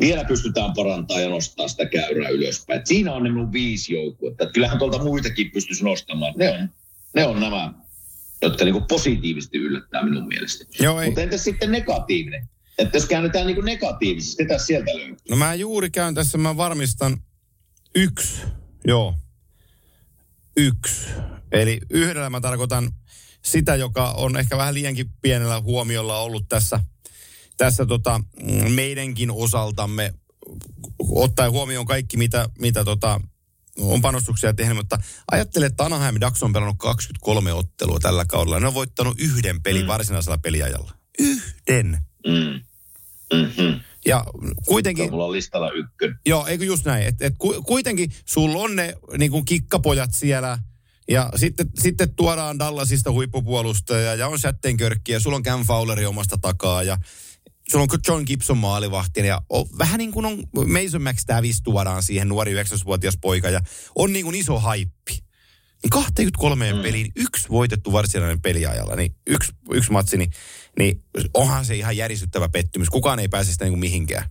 [0.00, 2.80] vielä pystytään parantamaan ja nostaa sitä käyrää ylöspäin.
[2.80, 4.44] Et siinä on ne mun viisi joukkuetta.
[4.44, 6.34] Että kyllähän tuolta muitakin pystyisi nostamaan.
[6.36, 6.68] Ne on,
[7.14, 7.72] ne on nämä,
[8.42, 10.64] jotka niin kuin positiivisesti yllättää minun mielestä.
[10.80, 11.06] Joo, ei.
[11.06, 12.48] Mutta entäs sitten negatiivinen?
[12.78, 15.16] Että jos käännetään niin negatiivisesti, ketä sieltä löytyy?
[15.30, 17.16] No mä juuri käyn tässä, mä varmistan
[17.94, 18.42] yksi,
[18.84, 19.14] joo,
[20.56, 21.06] yksi.
[21.52, 22.92] Eli yhdellä mä tarkoitan
[23.42, 26.80] sitä, joka on ehkä vähän liiankin pienellä huomiolla ollut tässä,
[27.56, 30.14] tässä tota, mm, meidänkin osaltamme,
[30.98, 33.20] ottaen huomioon kaikki, mitä, mitä tota,
[33.80, 34.98] on panostuksia tehnyt, mutta
[35.30, 38.60] ajattele, että Anaheim Ducks on pelannut 23 ottelua tällä kaudella.
[38.60, 39.88] Ne on voittanut yhden pelin mm.
[39.88, 40.92] varsinaisella peliajalla.
[41.18, 41.98] Yhden.
[42.26, 42.60] Mm.
[43.32, 43.80] Mm-hmm.
[44.06, 44.24] Ja
[44.66, 45.04] kuitenkin...
[45.04, 46.18] on mulla listalla ykkönen.
[46.26, 47.06] Joo, eikö just näin.
[47.06, 50.58] Et, et ku, kuitenkin sulla on ne niin kuin kikkapojat siellä
[51.08, 56.38] ja sitten, sitten tuodaan Dallasista huippupuolustaja ja on Shattenkirkki ja sulla on Cam Fowleri omasta
[56.38, 56.98] takaa ja
[57.70, 62.28] sulla on John Gibson maalivahti ja on, vähän niin kuin on Mason McStavis tuodaan siihen
[62.28, 63.60] nuori 9-vuotias poika ja
[63.94, 65.25] on niin kuin iso haippi.
[65.86, 66.82] Niin 23 mm.
[66.82, 70.30] peliin yksi voitettu varsinainen peliajalla, niin yksi, yksi matsi, niin,
[70.78, 71.02] niin
[71.34, 72.90] onhan se ihan järisyttävä pettymys.
[72.90, 74.30] Kukaan ei pääse sitä niin kuin mihinkään.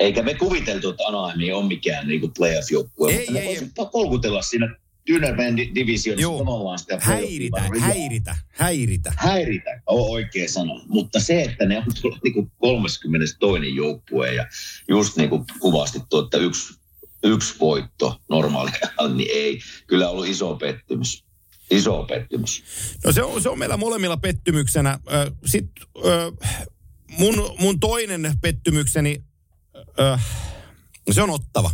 [0.00, 3.12] Eikä me kuviteltu, että Anaheim on mikään niin kuin playoff-joukkue.
[3.12, 6.38] Ei, ei, voisivat kolkutella siinä Tynäven divisionissa Joo.
[6.38, 7.80] tavallaan sitä Häiritä, playoffia.
[7.80, 9.12] häiritä, häiritä.
[9.16, 10.72] Häiritä, on oikea sana.
[10.88, 13.74] Mutta se, että ne on tuolla niin kuin 32.
[13.74, 14.46] joukkue ja
[14.88, 16.81] just niin kuin kuvasti tuo, että yksi,
[17.22, 19.60] yksi voitto normaaliajalla, niin ei.
[19.86, 21.24] Kyllä ollut iso pettymys.
[21.70, 22.64] Iso pettymys.
[23.04, 24.98] No se on, se on meillä molemmilla pettymyksenä.
[25.44, 25.86] Sitten
[27.18, 29.24] mun, mun toinen pettymykseni,
[31.12, 31.70] se on ottava.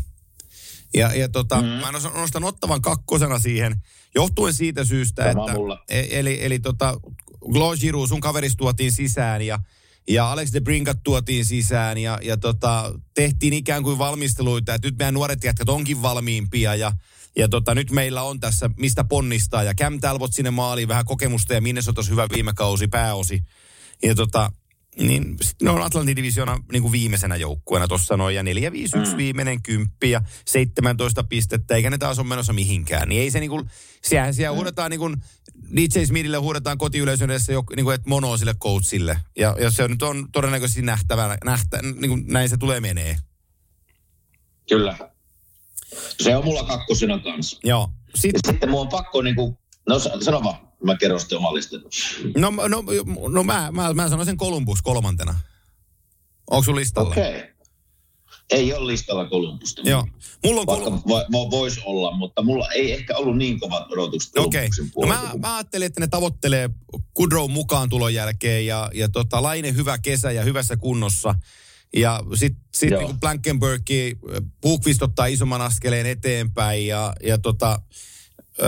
[0.94, 1.66] Ja, ja tota, mm.
[1.68, 3.76] mä nostan- ottavan kakkosena siihen,
[4.14, 5.58] johtuen siitä syystä, Sama että...
[5.58, 5.84] mulla.
[5.88, 7.00] e- Eli, eli tota,
[7.52, 9.58] Glo Giroux, sun kaveris tuotiin sisään ja,
[10.08, 14.98] ja Alex de Brinkat tuotiin sisään ja, ja tota, tehtiin ikään kuin valmisteluita, että nyt
[14.98, 16.92] meidän nuoret jätkät onkin valmiimpia ja,
[17.36, 21.54] ja tota, nyt meillä on tässä mistä ponnistaa ja Cam Talbot sinne maaliin, vähän kokemusta
[21.54, 23.42] ja Minnesotas hyvä viime kausi, pääosi.
[24.02, 24.52] Ja tota,
[24.98, 29.16] niin ne on Atlantin divisioona niin kuin viimeisenä joukkueena tuossa noin, ja 4-5-1 mm.
[29.16, 33.08] viimeinen kymppi ja 17 pistettä, eikä ne taas ole menossa mihinkään.
[33.08, 33.70] Niin ei se niin kuin,
[34.02, 34.56] siellä, siellä mm.
[34.56, 35.16] huudetaan niin kuin,
[35.76, 39.20] DJ Smithille huudetaan kotiyleisön edessä, jo, niin kuin, että mono sille coachille.
[39.38, 43.16] Ja, ja se nyt on todennäköisesti nähtävänä, nähtä, niin kuin näin se tulee menee.
[44.68, 44.98] Kyllä.
[46.20, 47.60] Se on mulla kakkosena kanssa.
[47.64, 47.88] Joo.
[48.06, 49.58] Ja Sitten, sitten mun on pakko niin kuin,
[49.88, 51.80] no sa- sano vaan, mä kerron sitten oman listan.
[52.36, 52.84] no, no,
[53.28, 55.34] no mä, mä, mä sanon sen Columbus kolmantena.
[56.50, 57.10] Onko sun listalla?
[57.10, 57.36] Okei.
[57.36, 57.48] Okay.
[58.50, 59.82] Ei ole listalla Kolumbusta.
[59.84, 60.06] Joo.
[60.44, 61.08] Mulla on Vaikka Columbus.
[61.08, 64.68] vo, vo, voisi olla, mutta mulla ei ehkä ollut niin kovat odotukset Okei.
[64.68, 66.70] Kolumbusin No mä, mä ajattelin, että ne tavoittelee
[67.14, 71.34] Kudrow mukaan tulon jälkeen ja, ja tota, Laine hyvä kesä ja hyvässä kunnossa.
[71.96, 73.00] Ja sitten sit Joo.
[73.00, 74.18] niinku Blankenbergi,
[74.62, 77.80] Bukvist ottaa isomman askeleen eteenpäin ja, ja tota,
[78.62, 78.64] ö,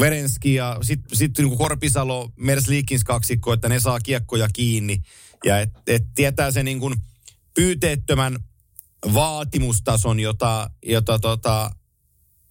[0.00, 5.02] Verenski ja sitten sit niinku Korpisalo, Mers Liikins kaksikko, että ne saa kiekkoja kiinni.
[5.44, 6.94] Ja et, et tietää sen niinku
[7.54, 8.38] pyyteettömän
[9.14, 11.70] vaatimustason, jota, jota tota,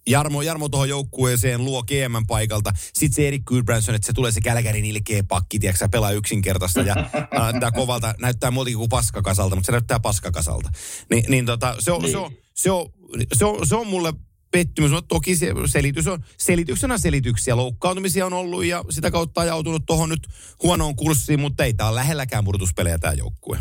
[0.07, 2.71] Jarmo, Jarmo tuohon joukkueeseen luo GM paikalta.
[2.93, 6.81] Sitten se Erik Gudbranson, että se tulee se Kälkärin ilkeä pakki, tiedätkö, sä pelaa yksinkertaista
[6.81, 6.95] ja
[7.43, 10.69] näyttää kovalta, näyttää muutakin kuin paskakasalta, mutta se näyttää paskakasalta.
[11.09, 12.89] Ni, niin tota, se on, se, on, se, on,
[13.33, 14.13] se, on, se on mulle
[14.51, 17.55] pettymys, mutta toki se selitys on, selityksenä selityksiä.
[17.55, 20.27] Loukkaantumisia on ollut ja sitä kautta ajautunut tuohon nyt
[20.63, 23.59] huonoon kurssiin, mutta ei tämä ole lähelläkään pudotuspelejä tämä joukkue.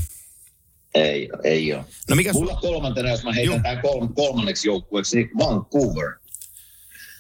[0.97, 1.85] Ei, ei ole.
[2.11, 6.13] No mikä Mulla kolmantena, jos mä heitän tämän kolm, kolmanneksi joukkueeksi, niin Vancouver.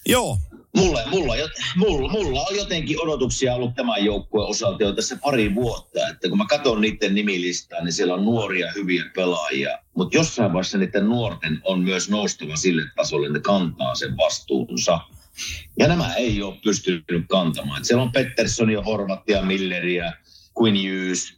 [0.06, 0.38] Joo,
[0.76, 1.34] Mulla, mulla,
[1.76, 6.08] mulla, mulla on jotenkin odotuksia ollut tämän joukkueen osalta jo tässä pari vuotta.
[6.08, 9.78] Että kun mä katson niiden nimilistaa, niin siellä on nuoria hyviä pelaajia.
[9.94, 15.00] Mutta jossain vaiheessa niiden nuorten on myös noustava sille tasolle, että ne kantaa sen vastuunsa.
[15.78, 17.78] Ja nämä ei ole pystynyt kantamaan.
[17.78, 20.12] Et siellä on Petterssonia, Horvattia, Milleriä,
[20.60, 21.34] Quinn Hughes,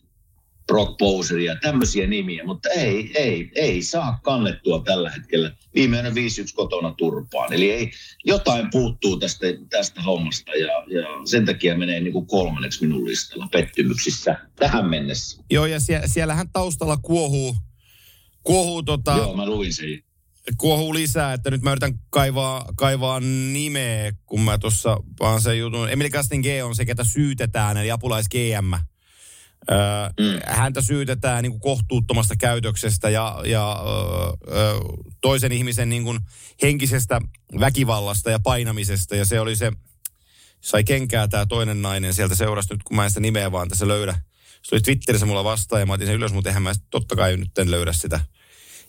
[0.68, 5.50] Brock Bowseria, tämmöisiä nimiä, mutta ei, ei, ei saa kannettua tällä hetkellä.
[5.74, 6.16] Viimeinen 5-1
[6.54, 7.52] kotona turpaan.
[7.52, 7.90] Eli ei,
[8.24, 13.48] jotain puuttuu tästä, tästä hommasta ja, ja sen takia menee niin kuin kolmanneksi minun listalla
[13.52, 15.42] pettymyksissä tähän mennessä.
[15.50, 17.56] Joo, ja sie, siellähän taustalla kuohuu,
[18.42, 19.16] kuohuu tota...
[19.16, 20.02] Joo, mä luin sen
[20.56, 23.20] kuohuu lisää, että nyt mä yritän kaivaa, kaivaa
[23.52, 25.90] nimeä, kun mä tuossa vaan sen jutun.
[25.90, 28.74] Emily Castin G on se, ketä syytetään, eli apulais GM.
[30.20, 30.40] Mm.
[30.46, 33.82] Häntä syytetään niin kuin kohtuuttomasta käytöksestä ja, ja
[34.48, 34.74] öö,
[35.20, 36.20] toisen ihmisen niin kuin
[36.62, 37.20] henkisestä
[37.60, 39.16] väkivallasta ja painamisesta.
[39.16, 39.72] Ja se oli se,
[40.60, 43.88] sai kenkää tämä toinen nainen sieltä seurasi nyt, kun mä en sitä nimeä vaan tässä
[43.88, 44.20] löydä.
[44.62, 47.36] Se oli Twitterissä mulla vastaan ja mä otin sen ylös, mutta eihän mä totta kai
[47.36, 48.20] nyt en löydä sitä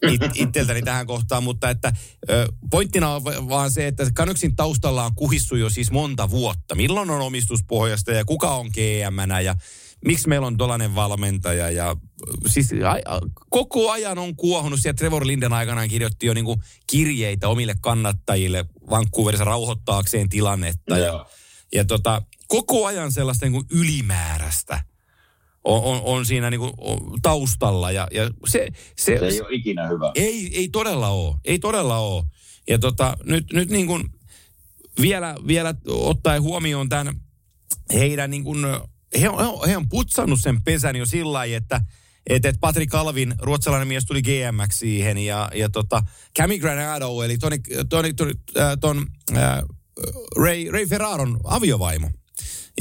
[0.08, 1.94] it, itseltäni tähän kohtaan, mutta että
[2.72, 6.76] pointtina on vaan se, että Canucksin taustalla on kuhissu jo siis monta vuotta.
[6.76, 9.56] Milloin on omistuspohjasta ja kuka on gm ja
[10.06, 11.96] miksi meillä on tuollainen valmentaja ja
[12.48, 13.20] siis a, a,
[13.50, 14.80] koko ajan on kuohunut.
[14.80, 20.98] Siellä Trevor Linden aikanaan kirjoitti jo niinku kirjeitä omille kannattajille Vancouverissa rauhoittaakseen tilannetta.
[20.98, 21.26] Ja,
[21.74, 24.84] ja tota, koko ajan sellaista niinku ylimääräistä
[25.64, 26.74] on, on, on siinä niinku
[27.22, 27.92] taustalla.
[27.92, 30.12] Ja, ja se, se, se ei ole ikinä hyvä.
[30.16, 31.36] Ei, ei todella ole.
[31.46, 32.24] Ei todella ole.
[32.68, 34.04] Ja tota, nyt, nyt niin kuin
[35.02, 37.22] vielä, vielä ottaen huomioon tämän
[37.94, 38.66] heidän niin kuin,
[39.22, 41.82] he, on, he on putsannut sen pesän jo sillä lailla, että
[42.30, 46.04] että et Patrick Calvin, ruotsalainen mies, tuli GMX siihen ja, ja tota,
[46.40, 47.58] Cami Granado, eli Tony,
[47.90, 49.06] Tony, Tony, äh, ton,
[49.38, 49.64] äh,
[50.38, 52.10] Ray, Ray Ferraron aviovaimo.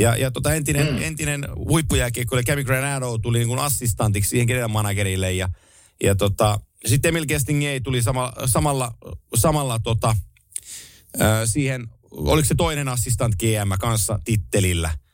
[0.00, 1.02] Ja, ja tota entinen, mm.
[1.02, 5.48] entinen huippujääkiekkoilija Cami Granado tuli niin kuin assistantiksi siihen general managerille ja,
[6.02, 8.94] ja tota, sitten Emil Gestinge tuli sama, samalla,
[9.34, 10.16] samalla tota,
[11.20, 14.90] äh, siihen, oliko se toinen assistant GM kanssa tittelillä–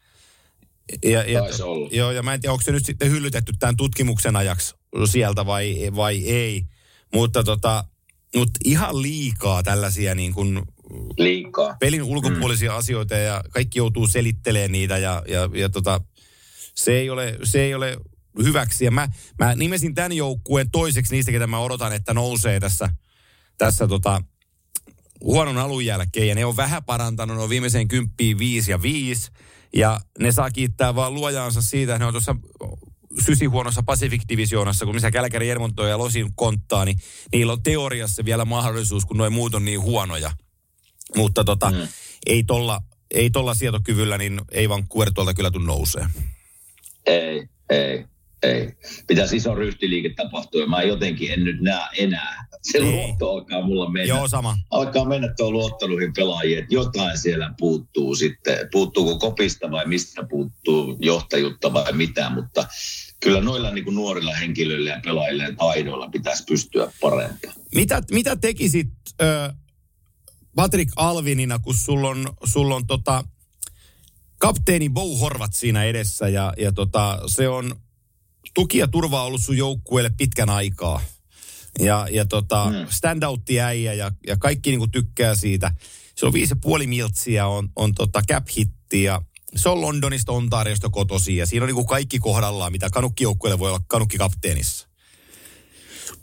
[1.04, 1.42] ja, ja,
[1.90, 4.74] joo, ja mä en tiedä, onko se nyt sitten hyllytetty tämän tutkimuksen ajaksi
[5.04, 6.62] sieltä vai, vai ei.
[7.14, 7.84] Mutta tota,
[8.36, 10.62] mutta ihan liikaa tällaisia niin kuin
[11.18, 11.76] liikaa.
[11.80, 12.76] pelin ulkopuolisia mm.
[12.76, 16.00] asioita ja kaikki joutuu selittelemään niitä ja, ja, ja tota,
[16.74, 17.96] se, ei ole, se ei ole
[18.42, 18.84] hyväksi.
[18.84, 19.08] Ja mä,
[19.38, 22.88] mä nimesin tämän joukkueen toiseksi niistä, ketä mä odotan, että nousee tässä,
[23.58, 24.22] tässä tota,
[25.20, 26.28] huonon alun jälkeen.
[26.28, 29.30] Ja ne on vähän parantanut, ne on viimeiseen kymppiin viisi ja viisi.
[29.76, 32.36] Ja ne saa kiittää vaan luojaansa siitä, että ne on tuossa
[33.24, 36.98] sysihuonossa Pacific Divisionassa, kun missä Kälkäri, Edmonton ja Losin konttaa, niin
[37.32, 40.30] niillä on teoriassa vielä mahdollisuus, kun noin muut on niin huonoja.
[41.16, 41.88] Mutta tota, mm.
[42.26, 46.06] ei tolla, ei tolla sietokyvyllä, niin ei vaan tuolta kyllä tule nousee.
[47.06, 48.04] Ei, ei
[48.44, 48.72] ei.
[49.06, 52.46] Pitäisi iso ryhtiliike tapahtua ja mä jotenkin en nyt näe enää.
[52.62, 52.84] Se ei.
[52.84, 54.08] luotto alkaa mulla mennä.
[54.08, 54.58] Joo, sama.
[54.70, 58.68] Alkaa mennä tuo luotteluihin pelaajia, että jotain siellä puuttuu sitten.
[58.72, 62.66] Puuttuuko kopista vai mistä puuttuu johtajuutta vai mitä, mutta
[63.20, 67.54] kyllä noilla niin kuin nuorilla henkilöillä ja pelaajilla ja taidoilla pitäisi pystyä parempaan.
[67.74, 68.88] Mitä, mitä tekisit
[69.22, 69.56] äh,
[70.54, 73.24] Patrick Alvinina, kun sulla on, sulla on tota,
[74.38, 77.76] kapteeni Bo Horvat siinä edessä ja, ja tota, se on
[78.54, 81.00] tuki ja turva on ollut sun joukkueelle pitkän aikaa.
[81.78, 82.86] Ja, ja tota, mm.
[82.90, 85.70] standoutti äijä ja, ja kaikki niinku tykkää siitä.
[86.14, 89.22] Se on viisi ja puoli miltsiä, on, on tota cap hitti ja
[89.56, 93.80] se on Londonista, Ontariosta kotosi ja siinä on niinku kaikki kohdallaan, mitä kanukkijoukkueelle voi olla
[93.86, 94.88] kanukkikapteenissa.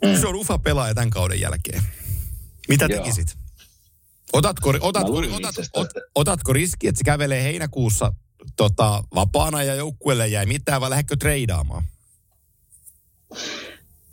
[0.04, 0.20] Mm.
[0.20, 1.82] Se on ufa pelaaja tämän kauden jälkeen.
[2.68, 2.98] Mitä Joo.
[2.98, 3.36] tekisit?
[4.32, 8.12] Otatko, otatko, otat, ot, otatko riski, että se kävelee heinäkuussa
[8.56, 11.84] tota, vapaana ja joukkueelle jäi mitään, vai lähdetkö treidaamaan?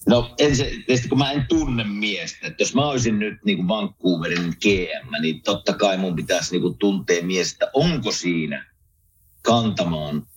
[0.07, 4.53] No ensin, kun mä en tunne miestä, että jos mä olisin nyt niin kuin Vancouverin
[4.61, 8.65] GM, niin totta kai mun pitäisi niin kuin tuntea miestä, onko siinä
[9.41, 10.27] kantamaan,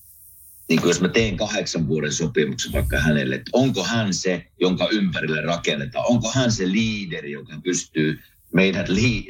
[0.68, 4.88] niin kuin jos mä teen kahdeksan vuoden sopimuksen vaikka hänelle, että onko hän se, jonka
[4.88, 8.18] ympärille rakennetaan, onko hän se liideri, joka pystyy
[8.52, 9.26] meidät li,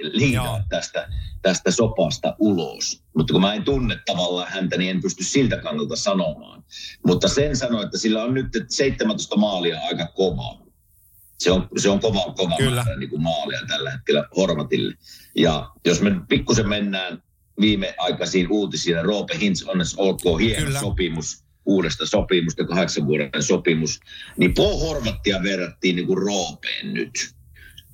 [0.68, 1.08] tästä,
[1.42, 3.02] tästä sopasta ulos.
[3.16, 6.64] Mutta kun mä en tunne tavallaan häntä, niin en pysty siltä kannalta sanomaan.
[7.06, 10.62] Mutta sen sanoin, että sillä on nyt 17 maalia aika kova.
[11.38, 12.84] Se on, se on kova, kova Kyllä.
[12.84, 14.94] määrä niin kuin maalia tällä hetkellä Horvatille.
[15.36, 17.22] Ja jos me pikkusen mennään
[17.60, 20.80] viimeaikaisiin uutisiin, Roope Hintz, onnes olkoon hieno Kyllä.
[20.80, 24.00] sopimus, uudesta sopimusta, kahdeksan vuoden sopimus,
[24.36, 27.12] niin Paul Horvattia verrattiin niin kuin Roopeen nyt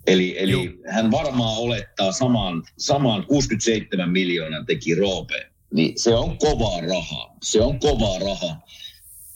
[0.08, 5.50] Eli, eli hän varmaan olettaa samaan, samaan 67 miljoonaa teki Roope.
[5.74, 7.36] Niin se on kovaa rahaa.
[7.42, 8.66] Se on kovaa rahaa.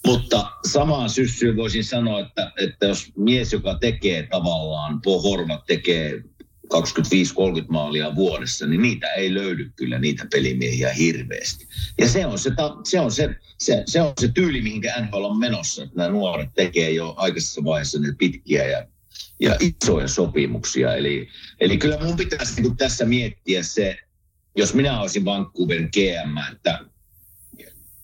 [0.06, 6.22] Mutta samaan syssyyn voisin sanoa, että, että jos mies, joka tekee tavallaan, Paul Horvat tekee
[6.74, 6.76] 25-30
[7.68, 11.66] maalia vuodessa, niin niitä ei löydy kyllä niitä pelimiehiä hirveästi.
[11.98, 12.50] Ja se on se,
[12.84, 16.50] se, on se, se, se, on se tyyli, mihinkä NHL on menossa, että nämä nuoret
[16.54, 18.86] tekee jo aikaisessa vaiheessa ne pitkiä ja,
[19.42, 20.94] ja isoja sopimuksia.
[20.94, 21.28] Eli,
[21.60, 23.98] eli kyllä mun pitäisi niin tässä miettiä se,
[24.56, 26.84] jos minä olisin Vancouverin GM, että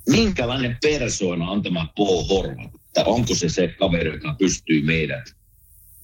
[0.09, 2.75] minkälainen persoona on tämä Paul Horvat?
[2.75, 5.35] Että onko se se kaveri, joka pystyy meidät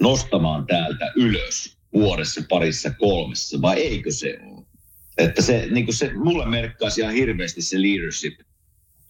[0.00, 4.64] nostamaan täältä ylös vuodessa parissa kolmessa, vai eikö se ole?
[5.18, 8.40] Että se, niin kuin se mulle merkkaisi ihan hirveästi se leadership,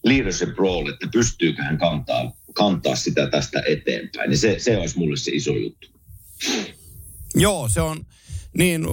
[0.04, 4.30] leadership role, että pystyykö hän kantaa, kantaa sitä tästä eteenpäin.
[4.30, 5.93] Niin se, se olisi mulle se iso juttu.
[7.34, 8.06] Joo, se on,
[8.58, 8.86] niin,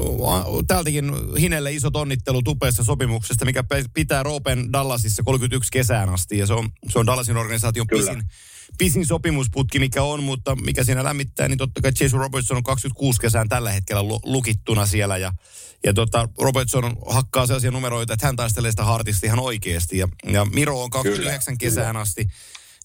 [0.67, 6.37] täältäkin Hinelle iso onnittelu tupeessa sopimuksesta, mikä pitää Roopen Dallasissa 31 kesään asti.
[6.37, 8.23] Ja se on, se on Dallasin organisaation pisin,
[8.77, 13.21] pisin sopimusputki, mikä on, mutta mikä siinä lämmittää, niin totta kai Jason Robertson on 26
[13.21, 15.17] kesään tällä hetkellä lukittuna siellä.
[15.17, 15.33] Ja,
[15.83, 19.97] ja tota, Robertson hakkaa sellaisia numeroita, että hän taistelee sitä hartista ihan oikeasti.
[19.97, 22.01] Ja, ja Miro on 29 kyllä, kesään kyllä.
[22.01, 22.27] asti.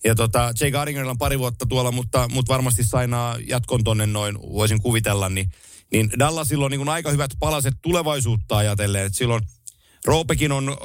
[0.07, 4.39] Ja tota, Jay Gardingerilla on pari vuotta tuolla, mutta, mutta varmasti sainaa jatkon tonne noin,
[4.41, 5.51] voisin kuvitella, niin
[5.93, 9.07] niin Dallasilla on niin kuin aika hyvät palaset tulevaisuutta ajatellen.
[9.07, 9.43] Että silloin
[10.05, 10.77] Roopekin on,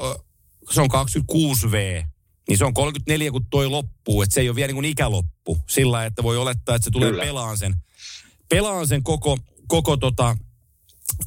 [0.72, 2.04] se on 26V,
[2.48, 4.22] niin se on 34, kun toi loppuu.
[4.22, 7.10] Että se ei ole vielä niin kuin ikäloppu sillä, että voi olettaa, että se tulee
[7.10, 7.24] Kyllä.
[7.24, 7.76] pelaan sen,
[8.50, 10.38] pelaan sen koko, koko tota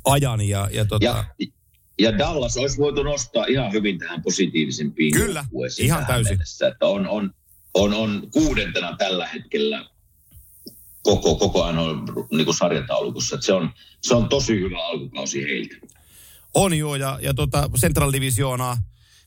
[0.04, 0.40] ajan.
[0.40, 1.04] Ja, ja, tota...
[1.04, 1.24] ja,
[1.98, 5.44] ja Dallas olisi voitu nostaa ihan hyvin tähän positiivisempiin Kyllä,
[5.78, 6.32] ihan täysin.
[6.32, 7.34] Mennessä, että on, on,
[7.74, 9.84] on, on kuudentena tällä hetkellä
[11.02, 13.38] koko, koko ajan on niin kuin sarjataulukossa.
[13.40, 13.70] se, on,
[14.02, 15.74] se on tosi hyvä alkukausi heiltä.
[16.54, 18.76] On joo, ja, ja tota Central Divisionaa,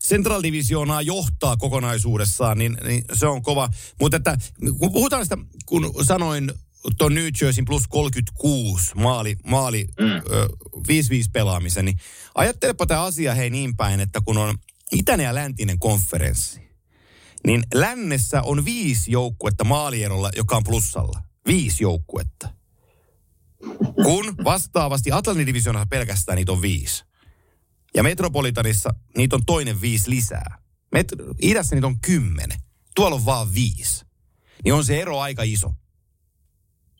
[0.03, 3.69] Central Divisionaa johtaa kokonaisuudessaan, niin, niin se on kova.
[3.99, 4.37] Mutta että
[4.79, 6.51] kun puhutaan sitä, kun sanoin
[6.97, 10.05] tuon New Jerseyn plus 36 maali, maali mm.
[10.05, 10.81] ö, 5-5
[11.33, 11.97] pelaamisen, niin
[12.35, 14.57] ajattelepa tämä asia hei niin päin, että kun on
[14.91, 16.66] itäinen ja läntinen konferenssi,
[17.45, 22.49] niin lännessä on viisi joukkuetta maalierolla, joka on plussalla viisi joukkuetta.
[24.03, 27.03] Kun vastaavasti Atlantin divisioonassa pelkästään niitä on viisi.
[27.95, 30.57] Ja Metropolitanissa niitä on toinen viisi lisää.
[30.95, 32.59] Met- Idässä niitä on kymmenen.
[32.95, 34.05] Tuolla on vaan viisi.
[34.63, 35.73] Niin on se ero aika iso.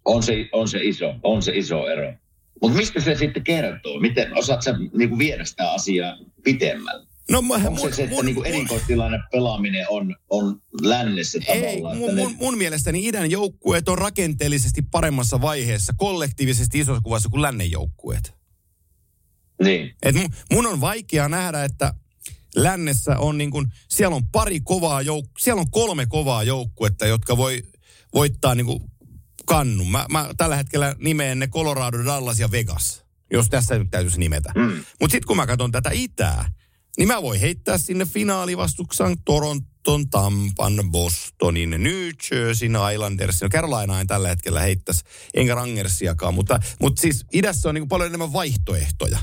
[0.05, 2.13] On se, on se iso, on se iso ero.
[2.61, 3.99] Mutta mistä se sitten kertoo?
[3.99, 7.06] Miten osaat sä niinku viedä sitä asiaa pitemmälle?
[7.31, 11.97] No, mä, Onko mun, se, että mun, niin erikoistilanne pelaaminen on, on lännessä tavallaan?
[11.97, 17.41] Ei, mun, mun, mun mielestäni idän joukkueet on rakenteellisesti paremmassa vaiheessa kollektiivisesti isossa kuvassa kuin
[17.41, 18.33] lännen joukkueet.
[19.63, 19.95] Niin.
[20.03, 21.93] Et mun, mun on vaikea nähdä, että
[22.55, 27.37] lännessä on niin kuin, siellä on pari kovaa jouk- siellä on kolme kovaa joukkuetta, jotka
[27.37, 27.63] voi
[28.13, 28.79] voittaa niin kuin
[29.45, 29.91] kannun.
[29.91, 34.51] Mä, mä tällä hetkellä nimeen ne Colorado, Dallas ja Vegas, jos tässä nyt täytyisi nimetä.
[34.55, 34.83] Mm.
[34.99, 36.51] Mutta sitten kun mä katson tätä itää,
[36.97, 43.45] niin mä voin heittää sinne finaalivastuksaan Toronton, Tampan, Bostonin, New Jerseyn, Islandersin.
[43.45, 48.07] No Carolina en tällä hetkellä heittäisi, enkä Rangersiakaan, mutta, mutta siis idässä on niin paljon
[48.07, 49.19] enemmän vaihtoehtoja.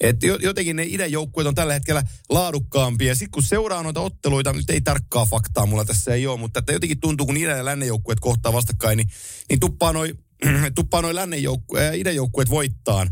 [0.00, 3.14] Et jotenkin ne idän joukkueet on tällä hetkellä laadukkaampia.
[3.14, 6.72] Sitten kun seuraa noita otteluita, nyt ei tarkkaa faktaa mulla tässä ei ole, mutta että
[6.72, 9.08] jotenkin tuntuu, kun idän ja lännen joukkueet kohtaa vastakkain, niin,
[9.48, 10.18] niin tuppaa noin
[10.74, 13.10] tuppaa noi lännen joukkueet, idän joukkueet voittaan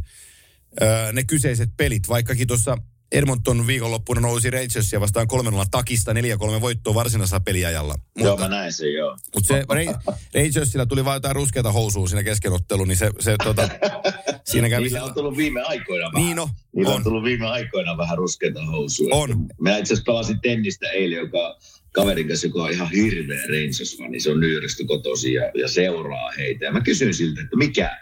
[0.83, 2.09] öö, ne kyseiset pelit.
[2.09, 2.79] Vaikkakin tuossa
[3.13, 6.17] Edmonton viikonloppuna nousi Rangersia vastaan 3-0 takista 4-3
[6.61, 7.95] voittoa varsinaisella peliajalla.
[7.95, 9.17] Mutta, joo, mä näin sen, joo.
[9.35, 9.65] Mutta se
[10.35, 13.69] Rangersilla tuli vain jotain ruskeata housua siinä keskenottelu, niin se, se tota,
[14.51, 14.83] siinä kävi...
[14.83, 16.27] Niillä on tullut viime aikoina vähän.
[16.27, 16.97] Niin no, Niillä on.
[16.97, 19.09] on tullut viime aikoina vähän ruskeata housua.
[19.13, 19.47] On.
[19.61, 21.59] Mä itse asiassa pelasin tennistä eilen, joka
[21.93, 26.31] kaverin kanssa, joka on ihan hirveä Rangers, niin se on Nyyrestä kotosi ja, ja seuraa
[26.31, 26.65] heitä.
[26.65, 27.99] Ja mä kysyin siltä, että mikä,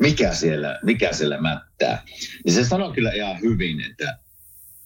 [0.00, 2.02] mikä siellä, mikä siellä mättää.
[2.44, 4.18] Niin se sanoi kyllä ihan hyvin, että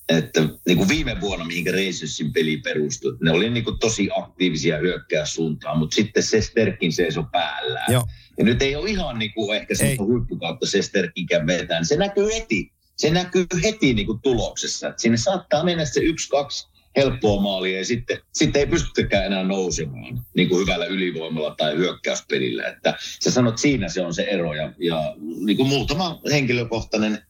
[0.09, 4.79] että niin kuin viime vuonna, mihin Reisussin peli perustui, ne oli niin kuin tosi aktiivisia
[4.79, 7.85] hyökkää suuntaan, mutta sitten se Sterkin seisoi päällä.
[7.89, 8.05] Joo.
[8.39, 11.87] Ja nyt ei ole ihan niin kuin ehkä se huippukautta se Sterkinkään vetään.
[11.87, 12.73] Se näkyy heti.
[12.97, 14.89] Se näkyy heti niin kuin tuloksessa.
[14.89, 19.45] Että sinne saattaa mennä se yksi, kaksi helppoa maalia ja sitten, sitten ei pystykään enää
[19.45, 22.67] nousemaan niin kuin hyvällä ylivoimalla tai hyökkäyspelillä.
[22.67, 22.95] Että
[23.25, 27.23] sä sanot, siinä se on se ero ja, ja niin kuin muutama henkilökohtainen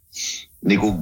[0.65, 0.95] niin kuin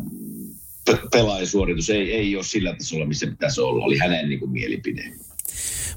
[1.13, 3.85] pelaajasuoritus ei, ei ole sillä tasolla, missä pitäisi olla.
[3.85, 5.13] Oli hänen niin kuin, mielipide.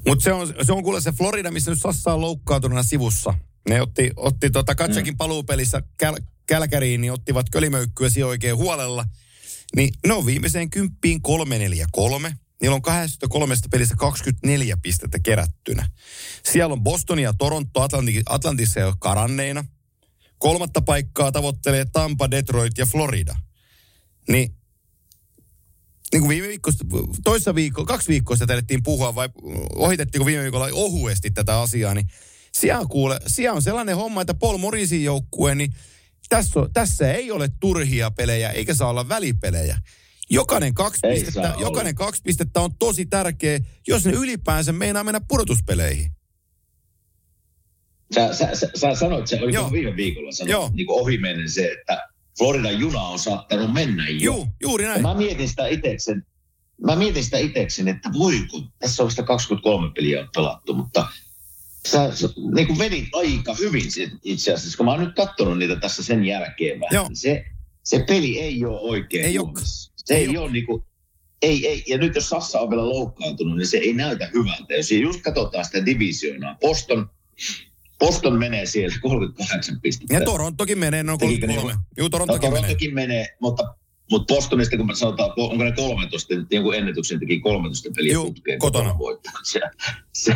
[0.06, 3.34] Mutta se on, se on kuule se Florida, missä nyt Sassa on loukkaantuneena sivussa.
[3.68, 5.18] Ne otti, otti tota Katsakin mm.
[5.18, 5.82] paluupelissä
[6.46, 9.04] Kälkäriin, niin ottivat kölimöykkyä siellä oikein huolella.
[9.76, 12.34] Niin ne on viimeiseen kymppiin 343.
[12.60, 15.88] Niillä on 23 pelissä 24 pistettä kerättynä.
[16.44, 19.64] Siellä on Boston ja Toronto Atlanti, Atlantissa jo karanneina.
[20.38, 23.36] Kolmatta paikkaa tavoittelee Tampa, Detroit ja Florida.
[24.28, 24.54] Niin
[26.12, 26.70] niin kuin viime viikko,
[27.24, 29.28] toissa viikko, kaksi viikkoa sitä taidettiin puhua, vai
[29.74, 32.06] ohitettiinko viime viikolla ohuesti tätä asiaa, niin
[32.52, 35.74] siellä, kuule, siellä on sellainen homma, että Paul Morrisin joukkue, niin
[36.28, 39.78] tässä, on, tässä ei ole turhia pelejä, eikä saa olla välipelejä.
[40.30, 45.20] Jokainen kaksi, Ei pistettä, jokainen kaksi pistettä on tosi tärkeä, jos ne ylipäänsä meinaa mennä
[45.28, 46.10] pudotuspeleihin.
[48.14, 49.72] Sä, sä, sä, sä sanoit, se oli Joo.
[49.72, 50.70] viime viikolla, sanoit, Joo.
[50.74, 52.08] niin kuin ohimennen se, että
[52.40, 54.18] Floridan juna on saattanut mennä jo.
[54.18, 55.02] Juu, juuri Ja näin.
[55.02, 56.26] mä mietin sitä itseksen,
[56.86, 61.06] mä mietin sitä itseksen, että voi kun, tässä on vasta 23 peliä pelattu, mutta
[61.88, 63.84] sä, sä niin kuin vedit aika hyvin
[64.24, 66.94] itse asiassa, kun mä oon nyt katsonut niitä tässä sen jälkeen vähän.
[66.94, 67.08] Joo.
[67.08, 67.44] niin Se,
[67.82, 69.92] se peli ei ole oikein Ei kunnossa.
[69.96, 70.82] Se Ei ei, ole niin kuin,
[71.42, 74.74] ei, ei, ja nyt jos Sassa on vielä loukkaantunut, niin se ei näytä hyvältä.
[74.74, 77.10] Jos just katsotaan sitä divisioonaa, Boston,
[78.00, 80.14] Boston menee siellä 38 pistettä.
[80.14, 81.72] Ja Torontokin menee, no Tekikö 33.
[81.72, 82.60] ne- Juu, No, Torontokin menee.
[82.60, 83.74] Torontokin menee, mutta,
[84.10, 88.24] mutta Bostonista, kun me sanotaan, onko ne 13, nyt jonkun ennätyksen teki 13 peliä Juu,
[88.24, 88.98] putkeen kotona.
[88.98, 89.40] voittanut.
[89.52, 89.60] Se,
[90.12, 90.34] se,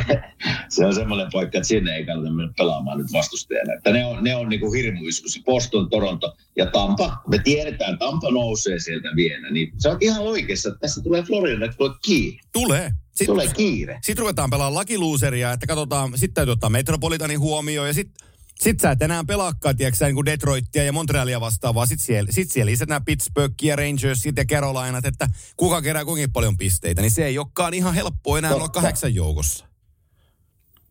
[0.69, 3.73] se, on semmoinen paikka, että sinne ei kannata mennä pelaamaan nyt vastustajana.
[3.73, 5.41] Että ne on, ne on niin kuin hirmuiskussa.
[5.45, 7.17] Boston, Toronto ja Tampa.
[7.29, 9.51] Me tiedetään, Tampa nousee sieltä vielä.
[9.51, 12.39] Niin se on ihan oikeassa, että tässä tulee Florida, että tulee kiire.
[12.53, 12.91] Tulee.
[13.15, 13.99] Sitten Tulee kiire.
[14.03, 18.29] Sitten ruvetaan pelaamaan lakiluuseria, että katsotaan, sitten täytyy ottaa Metropolitanin huomioon ja sitten
[18.61, 21.87] sit sä et enää pelaakaan, tiedätkö sä, niin kuin Detroitia ja Montrealia vastaavaa.
[21.87, 27.01] Sitten siellä, sit siellä lisätään Pittsburghia, Rangersit ja Carolinat, että kuka kerää kuinka paljon pisteitä.
[27.03, 28.81] Niin se ei olekaan ihan helppoa enää olla Totta.
[28.81, 29.65] kahdeksan joukossa.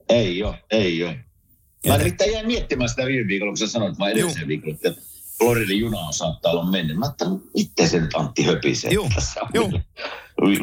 [0.10, 1.20] Ei ole, ei ole.
[1.86, 5.02] Ja- Mä nimittäin jäin miettimään sitä viime viikolla, kun sä sanoit vai edellisen viikolla, että
[5.38, 6.98] Floridin juna on saattaa olla mennyt.
[6.98, 8.92] Mä ajattelin, itse sen Antti höpisee.
[8.92, 9.72] Juu, Tässä juu.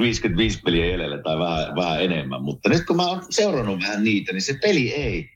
[0.01, 2.43] 55 peliä jäljellä tai vähän, vähän enemmän.
[2.43, 5.31] Mutta nyt kun mä oon seurannut vähän niitä, niin se peli ei,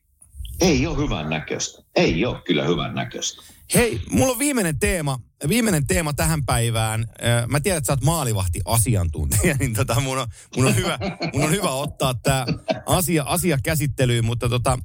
[0.61, 1.83] ei ole hyvän näköistä.
[1.97, 3.43] Ei ole kyllä hyvän näköistä.
[3.75, 7.07] Hei, mulla on viimeinen teema, viimeinen teema tähän päivään.
[7.49, 10.27] Mä tiedän, että sä oot maalivahti-asiantuntija, niin tota mun on,
[10.57, 10.99] mun on, hyvä,
[11.33, 12.47] mun on hyvä ottaa tämä
[12.87, 14.79] asia, asia käsittelyyn, mutta tota,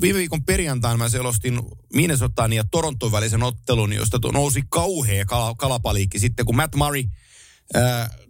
[0.00, 1.60] viime viikon perjantaina mä selostin
[1.94, 7.04] Minnesotan ja Toronton välisen ottelun, josta nousi kauhea kala, kalapaliikki sitten, kun Matt Murray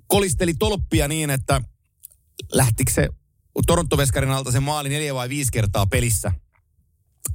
[0.06, 1.60] kolisteli tolppia niin, että
[2.52, 3.08] lähtikö se
[3.66, 6.32] Toronto-veskarin alta se maali neljä vai viisi kertaa pelissä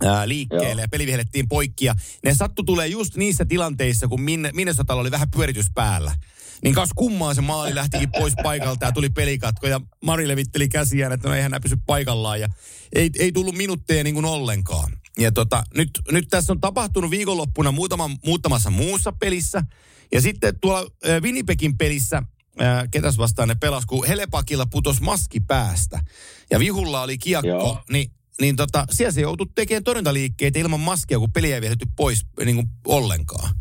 [0.06, 0.82] ää, liikkeelle Joo.
[0.82, 1.86] ja peli vihellettiin poikki.
[1.86, 6.16] Ja ne sattu tulee just niissä tilanteissa, kun minne, Minnesotalla oli vähän pyöritys päällä.
[6.64, 11.12] Niin kas kummaa se maali lähtikin pois paikalta ja tuli pelikatko ja Mari levitteli käsiään,
[11.12, 12.50] että no eihän nämä pysy paikallaan ja
[12.96, 14.92] ei, ei tullut minuutteja niin kuin ollenkaan.
[15.20, 19.64] Ja tota, nyt, nyt tässä on tapahtunut viikonloppuna muutama, muutamassa muussa pelissä
[20.12, 22.24] ja sitten tuolla Winnipegin pelissä
[22.92, 26.00] ketäs vastaan ne pelas, kun Helepakilla putos maski päästä
[26.52, 27.84] ja Vihulla oli kiekko, Joo.
[27.90, 32.26] niin niin tota, siellä se joutui tekemään torjuntaliikkeitä ilman maskia, kun peliä ei vihelletty pois
[32.46, 33.56] niin kuin ollenkaan.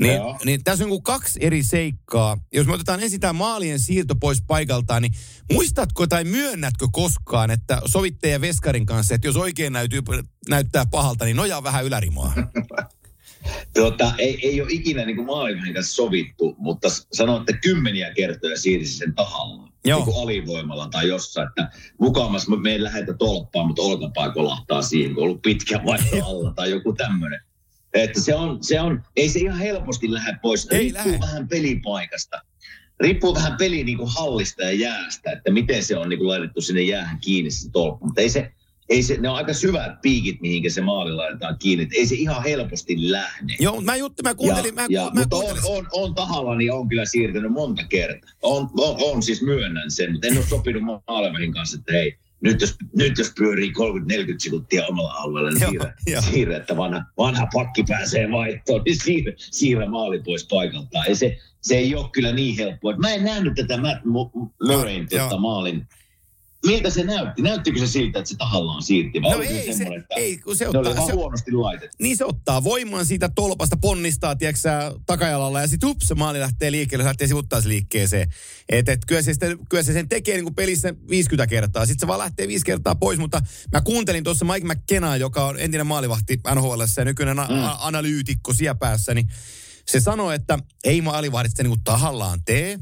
[0.00, 0.38] Niin, Joo.
[0.44, 2.38] niin tässä on niin kuin kaksi eri seikkaa.
[2.52, 5.14] Jos me otetaan ensin tämä maalien siirto pois paikaltaan, niin
[5.52, 10.02] muistatko tai myönnätkö koskaan, että sovittaja Veskarin kanssa, että jos oikein näytyy,
[10.48, 12.34] näyttää pahalta, niin nojaa vähän ylärimaa.
[13.74, 18.14] Tuota, ei, ei ole ikinä niin kuin maalivahdin kanssa sovittu, mutta s- sanoin, että kymmeniä
[18.14, 19.68] kertoja siirsi sen tahalla.
[19.84, 19.98] Joo.
[19.98, 21.70] Niin kuin alivoimalla tai jossain, että
[22.00, 26.52] mukamas me ei lähetä tolppaan, mutta olkapää kolahtaa siihen, kun on ollut pitkä vaihto alla
[26.52, 27.40] tai joku tämmöinen.
[27.94, 30.68] Että se on, se on, ei se ihan helposti lähde pois.
[30.70, 31.18] Ei Riippuu lähde.
[31.20, 32.40] vähän pelipaikasta.
[33.00, 36.60] Riippuu vähän peli niin kuin hallista ja jäästä, että miten se on niin kuin laitettu
[36.60, 38.06] sinne jäähän kiinni se tolppa.
[38.06, 38.52] Mutta ei se,
[38.88, 41.88] ei se, ne on aika syvät piikit, mihinkä se maali laitetaan kiinni.
[41.92, 43.56] Ei se ihan helposti lähde.
[43.60, 45.70] Joo, mutta mä juttelin, mä kuuntelin, mä, ja, mä mutta on, kuuntelin.
[45.78, 48.30] on, on tahallani on kyllä siirtynyt monta kertaa.
[48.42, 52.60] On, on, on siis myönnän sen, mutta en ole sopinut maalevahin kanssa, että hei, nyt
[52.60, 53.72] jos, nyt jos pyörii 30-40
[54.38, 56.22] sekuntia omalla alueella, niin siirrä, joo.
[56.22, 61.08] siirrä, että vanha, vanha pakki pääsee vaihtoon, niin siirrä, siirrä maali pois paikaltaan.
[61.08, 62.96] Ei se, se ei ole kyllä niin helppoa.
[62.96, 65.20] Mä en nähnyt tätä Matt Mu- Murrayn Joo.
[65.20, 65.86] tuota maalin.
[66.66, 67.42] Miltä se näytti?
[67.42, 69.22] Näyttikö se siltä, että se tahallaan siirti?
[69.22, 71.96] Vai No ei se, että ei, kun se ottaa, se, huonosti laitettu?
[72.00, 76.40] niin se ottaa voiman siitä tolpasta, ponnistaa, tiedätkö sä, takajalalla ja sitten hups, se maali
[76.40, 78.28] lähtee liikkeelle, se lähtee sivuttaisliikkeeseen.
[78.68, 82.00] Et, et, kyllä, se sitten, kyllä se sen tekee niin kuin pelissä 50 kertaa, sitten
[82.00, 83.42] se vaan lähtee 5 kertaa pois, mutta
[83.72, 87.42] mä kuuntelin tuossa Mike McKenna, joka on entinen maalivahti NHL ja nykyinen mm.
[87.64, 89.28] a- analyytikko siellä päässä, niin
[89.86, 92.78] se sanoi, että ei maalivahdit sitä niin kuin tahallaan tee,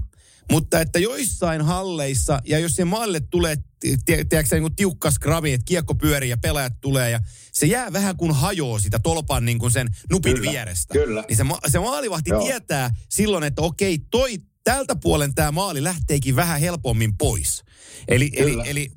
[0.53, 3.57] mutta että joissain halleissa, ja jos se maalle tulee
[4.05, 7.21] tiedätkö, niin tiukka skrabi, että kiekko pyörii ja pelaajat tulee ja
[7.53, 10.93] se jää vähän kuin hajoo sitä tolpan niin kuin sen nupin Kyllä, vierestä.
[10.93, 11.25] kyllä.
[11.29, 12.45] Niin se, ma- se maalivahti Joo.
[12.45, 17.63] tietää silloin, että okei, toi tältä puolen tämä maali lähteekin vähän helpommin pois.
[18.09, 18.65] Eli, eli, Kyllä.
[18.65, 18.93] eli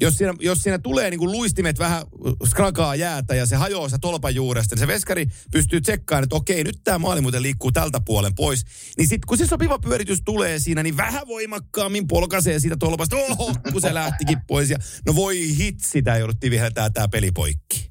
[0.00, 2.02] jos siinä, jos siinä tulee niin kuin luistimet vähän
[2.48, 6.64] skrakaa jäätä ja se hajoaa se tolpan juuresta, niin se veskari pystyy tsekkaamaan, että okei,
[6.64, 8.64] nyt tämä maali muuten liikkuu tältä puolen pois.
[8.98, 13.16] Niin sitten kun se sopiva pyöritys tulee siinä, niin vähän voimakkaammin polkaisee siitä tolpasta.
[13.16, 14.70] Oho, kun se lähtikin pois.
[14.70, 17.90] Ja, no voi hitsi, tämä jouduttiin viheltää tämä peli poikki.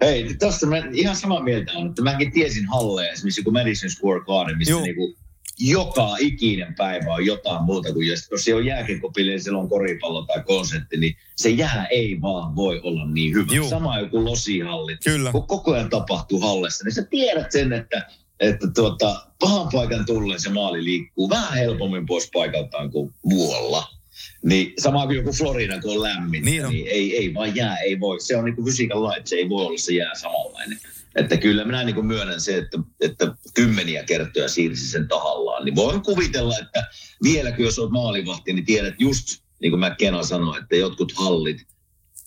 [0.00, 4.24] Hei, tosta mä ihan samaa mieltä on, että mäkin tiesin halleja, esimerkiksi kun Madison Square
[4.24, 4.82] Garden, missä Joo.
[4.82, 5.16] niinku
[5.60, 10.22] joka ikinen päivä on jotain muuta kuin, jos, jos se on jääkiekkopeli siellä on koripallo
[10.22, 13.54] tai konsertti, niin se jää ei vaan voi olla niin hyvä.
[13.54, 13.68] Joo.
[13.68, 14.98] Sama joku losihallit.
[15.04, 15.32] Kyllä.
[15.32, 20.40] Kun koko ajan tapahtuu hallessa, niin sä tiedät sen, että, että tuota, pahan paikan tullen
[20.40, 23.84] se maali liikkuu vähän helpommin pois paikaltaan kuin muualla.
[24.44, 26.72] Niin sama kuin joku Florida, kun on lämmin, Niin niin, on.
[26.72, 28.20] niin ei, ei vaan jää, ei voi.
[28.20, 30.78] Se on niin kuin fysiikan lait, se ei voi olla se jää samanlainen.
[31.14, 35.64] Että kyllä minä niin kuin myönnän se, että, että kymmeniä kertoja siirsi sen tahallaan.
[35.64, 36.88] Niin voin kuvitella, että
[37.22, 39.26] vieläkin jos olet maalivahti, niin tiedät just,
[39.60, 41.66] niin kuin mä Kena sanoin, että jotkut hallit,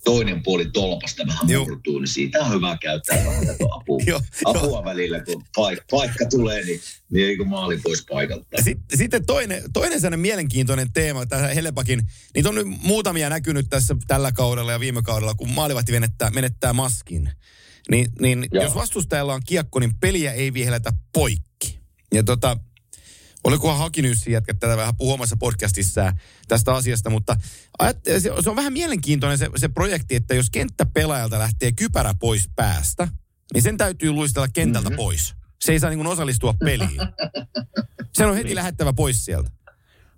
[0.04, 1.66] toinen puoli tolpasta vähän Joo.
[1.66, 6.66] murtuu, niin siitä on hyvä käyttää vähän apua, Joo, apua välillä, kun paik- paikka tulee,
[6.66, 6.80] niin,
[7.10, 8.46] niin ei kun maali pois paikalta.
[8.64, 12.02] Sitten, sitten toinen, toinen sellainen mielenkiintoinen teema, tässä Helepakin,
[12.36, 16.74] niitä on nyt muutamia näkynyt tässä tällä kaudella ja viime kaudella, kun maalivahti menettää, menettää
[16.74, 17.32] maskin.
[17.90, 18.64] Niin, niin Joo.
[18.64, 21.80] jos vastustajalla on kiekko, niin peliä ei vihelletä poikki.
[22.14, 22.58] Ja tota,
[23.44, 26.14] olikohan Hakinyssi jätkä tätä vähän puhumassa podcastissa
[26.48, 27.36] tästä asiasta, mutta
[28.20, 33.08] se, on vähän mielenkiintoinen se, se projekti, että jos kenttäpelaajalta lähtee kypärä pois päästä,
[33.54, 34.98] niin sen täytyy luistella kentältä mm-hmm.
[34.98, 35.36] pois.
[35.62, 37.00] Se ei saa niin osallistua peliin.
[38.18, 39.52] Sen on heti lähettävä pois sieltä.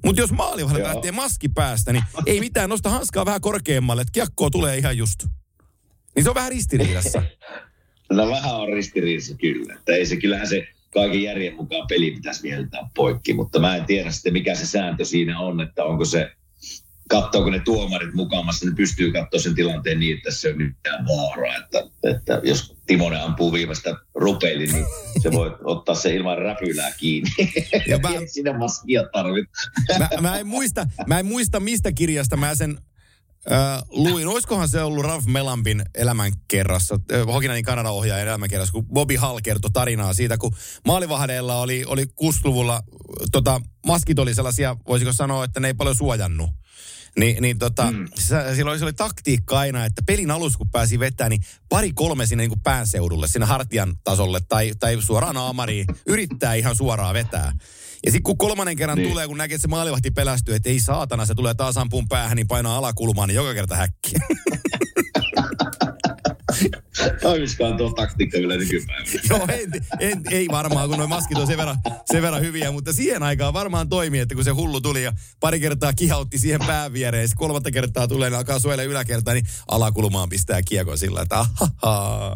[0.06, 0.94] Mutta jos maalivahdelta Joo.
[0.94, 5.26] lähtee maski päästä, niin ei mitään, nosta hanskaa vähän korkeammalle, että kiekkoa tulee ihan just.
[6.16, 7.24] Niin se on vähän ristiriidassa.
[8.12, 9.74] No vähän on ristiriidassa kyllä.
[9.74, 13.86] Että ei se, kyllähän se kaiken järjen mukaan peli pitäisi viheltää poikki, mutta mä en
[13.86, 16.32] tiedä sitten mikä se sääntö siinä on, että onko se,
[17.10, 21.56] katsoako ne tuomarit mukaamassa, ne pystyy katsoa sen tilanteen niin, että se ole mitään vaaraa.
[21.56, 24.86] Että, että jos Timonen ampuu viimeistä rupeili, niin
[25.22, 27.30] se voi ottaa se ilman räpylää kiinni.
[27.88, 29.70] Ja mä- Sinä maskia tarvitse.
[30.00, 32.78] Mä, mä, en muista, mä en muista, mistä kirjasta mä sen
[33.52, 34.28] äh, luin.
[34.28, 39.72] Olisikohan se ollut Ralph Melampin elämänkerrassa, äh, Hokinanin Kanadan ohjaajan elämänkerrassa, kun Bobby Hall kertoi
[39.72, 40.56] tarinaa siitä, kun
[40.88, 42.82] maalivahdeilla oli, oli 60-luvulla, äh,
[43.32, 46.50] tota, maskit oli sellaisia, voisiko sanoa, että ne ei paljon suojannut.
[47.20, 48.08] Ni, niin tota, mm.
[48.56, 52.42] silloin se oli taktiikka aina, että pelin alussa kun pääsi vetämään, niin pari kolme sinne
[52.42, 57.54] niin kuin päänseudulle, sinne hartian tasolle tai, tai suoraan aamariin, yrittää ihan suoraan vetää.
[58.06, 59.10] Ja sitten kun kolmannen kerran niin.
[59.10, 62.36] Tulee, kun näkee, että se maalivahti pelästyy, että ei saatana, se tulee taas ampuun päähän,
[62.36, 64.20] niin painaa alakulmaan, niin joka kerta häkkiä.
[67.22, 69.22] Toimiskaan tuo taktiikka vielä nykypäivänä.
[69.30, 71.78] Joo, en, en, ei varmaan, kun nuo maskit on sen verran,
[72.12, 75.60] sen verran hyviä, mutta siihen aikaan varmaan toimii, että kun se hullu tuli ja pari
[75.60, 80.30] kertaa kihautti siihen pään viereen, ja kolmatta kertaa tulee, niin alkaa suojella yläkertaa, niin alakulmaan
[80.30, 82.36] pistää kiekon sillä, että ahaha.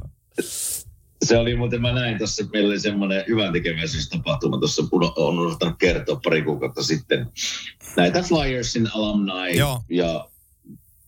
[1.26, 5.76] Se oli muuten, mä näin tuossa, meillä oli semmoinen hyvän tekeväisyystapahtuma tuossa, uno- on unohtanut
[5.80, 7.28] kertoa pari kuukautta sitten.
[7.97, 9.82] Näitä Flyersin alumni Joo.
[9.89, 10.30] ja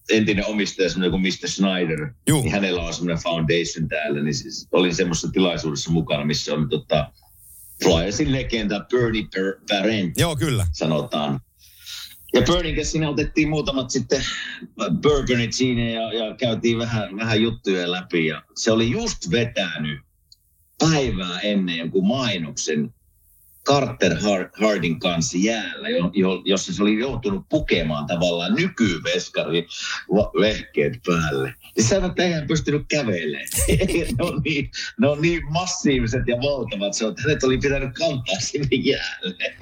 [0.09, 1.47] entinen omistaja, semmoinen kuin Mr.
[1.49, 2.41] Schneider, Juu.
[2.41, 7.11] niin hänellä on semmoinen foundation täällä, niin siis olin semmoisessa tilaisuudessa mukana, missä on tota,
[7.83, 9.27] Flyersin legenda Bernie
[9.69, 10.67] Parent, Joo, kyllä.
[10.71, 11.39] sanotaan.
[12.33, 14.21] Ja Burnin kanssa siinä otettiin muutamat sitten
[15.01, 18.25] bourbonit siinä ja, ja käytiin vähän, vähän juttuja läpi.
[18.25, 19.99] Ja se oli just vetänyt
[20.79, 22.93] päivää ennen jonkun mainoksen
[23.65, 29.67] Carter Har- Hardin kanssa jäällä, jo, jo, jossa se oli joutunut pukemaan tavallaan nykyveskari
[30.39, 31.53] vehkeet päälle.
[31.79, 33.45] Ja sä että eihän pystynyt kävelemään.
[34.17, 37.93] ne, on niin, ne on niin massiiviset ja valtavat, se on, että hänet oli pitänyt
[37.93, 39.55] kantaa sinne jäälle.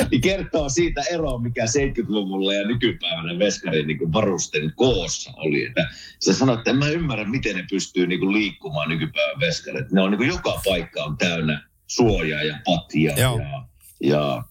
[0.10, 5.64] niin kertoo siitä eroa, mikä 70-luvulla ja nykypäivänä veskarin niin varusten koossa oli.
[5.64, 9.90] Että se sanoi, että en mä ymmärrä, miten ne pystyy niin liikkumaan nykypäivän veskarit.
[9.90, 13.18] Ne on niin joka paikka on täynnä suojaa ja patjaa.
[13.18, 13.38] Joo.
[13.38, 13.64] Ja,
[14.00, 14.42] ja,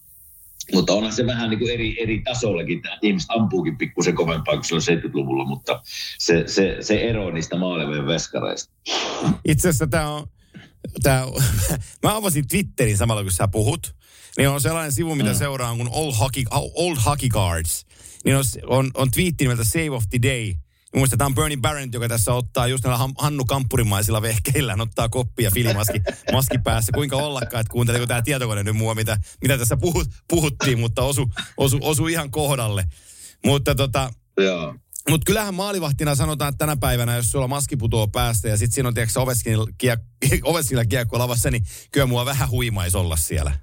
[0.74, 2.82] mutta onhan se vähän niin kuin eri, eri tasollakin.
[2.82, 5.82] Tämä ihmiset ampuukin pikkusen kovempaa kuin silloin 70-luvulla, mutta
[6.18, 8.72] se, se, se ero niistä maaleveen veskareista.
[9.44, 10.26] Itse asiassa tämä on,
[11.02, 11.42] tää, on-
[12.02, 13.94] mä avasin Twitterin samalla kun sä puhut,
[14.38, 15.36] niin on sellainen sivu, mitä Mm.
[15.38, 17.86] seuraan kuin Old Hockey, Old Hockey Cards.
[18.24, 20.54] Niin on, on, on twiitti nimeltä Save of the Day.
[20.94, 26.00] On Bernie Barrett, joka tässä ottaa just näillä Han- Hannu Kamppurimaisilla vehkeillä, ottaa koppia filimaski
[26.32, 26.92] maski päässä.
[26.92, 31.30] Kuinka ollakaan, että kuunteleeko tämä tietokone nyt mua, mitä, mitä tässä puhut, puhuttiin, mutta osu,
[31.56, 32.84] osu, osu ihan kohdalle.
[33.44, 34.74] Mutta tota, Joo.
[35.10, 38.88] mutta kyllähän maalivahtina sanotaan, että tänä päivänä, jos sulla maski putoo päästä ja sitten siinä
[38.88, 41.62] on tiedätkö, Oveskilla, kiek- Oveskilla kiekko lavassa, niin
[41.92, 43.58] kyllä mua vähän huimaisi olla siellä.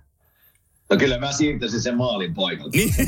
[0.89, 2.77] No kyllä mä siirtäisin sen maalin paikalta.
[2.77, 2.93] Niin.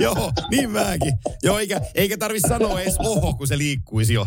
[0.00, 1.12] Joo, niin mäkin.
[1.42, 4.26] Joo, eikä, eikä tarvi sanoa edes oho, kun se liikkuisi jo.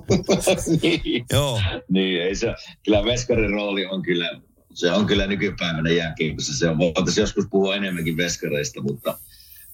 [0.82, 1.24] niin.
[1.32, 1.60] Joo.
[1.88, 4.40] niin, ei se, kyllä veskarin rooli on kyllä,
[4.74, 6.58] se on kyllä nykypäivänä jääkiekossa.
[6.58, 9.18] Se on, voitaisiin joskus puhua enemmänkin veskareista, mutta,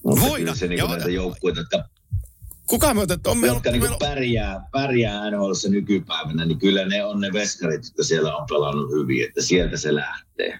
[0.04, 0.40] mutta Voidaan.
[0.40, 1.84] kyllä se niin Joo, näitä joukkueita, jotka,
[2.66, 3.30] Kuka me otettu?
[3.30, 8.04] On jotka niin meillä, pärjää, pärjää NHLissa nykypäivänä, niin kyllä ne on ne veskarit, jotka
[8.04, 10.58] siellä on pelannut hyvin, että sieltä se lähtee.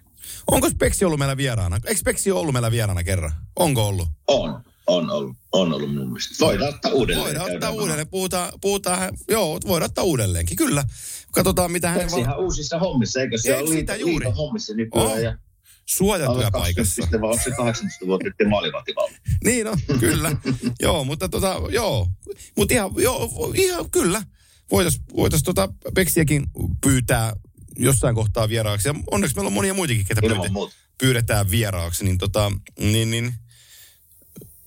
[0.50, 1.80] onko Speksi ollut meillä vieraana?
[1.86, 3.32] Eikö Speksi ollut meillä vieraana kerran?
[3.56, 4.08] Onko ollut?
[4.28, 6.44] On, on ollut, on ollut mun mielestä.
[6.44, 7.26] Voidaan ottaa uudelleen.
[7.26, 8.08] Voidaan ottaa uudelleen.
[8.08, 10.84] Puhutaan, puhutaan, joo, voidaan ottaa uudelleenkin, kyllä.
[11.32, 14.30] Katsotaan, mitä hän Peksi ihan uusissa hommissa, eikö se ole sitä liiton, juuri.
[14.30, 15.08] hommissa nykyään?
[15.08, 15.22] On.
[15.22, 15.38] Ja
[15.86, 17.02] suojatuja alle paikassa.
[17.02, 19.16] 20, vai onko se 18 vuotta sitten maalivahtivalmi?
[19.44, 20.36] Niin on, kyllä.
[20.80, 22.08] joo, mutta tota, joo.
[22.56, 24.22] Mutta ihan, joo, ihan kyllä.
[24.70, 26.46] Voitaisiin voitais tota Peksiäkin
[26.80, 27.32] pyytää
[27.78, 28.88] jossain kohtaa vieraaksi.
[28.88, 30.20] Ja onneksi meillä on monia muitakin, ketä
[30.50, 30.74] muuta.
[30.98, 32.04] pyydetään vieraaksi.
[32.04, 33.34] Niin tota, niin, niin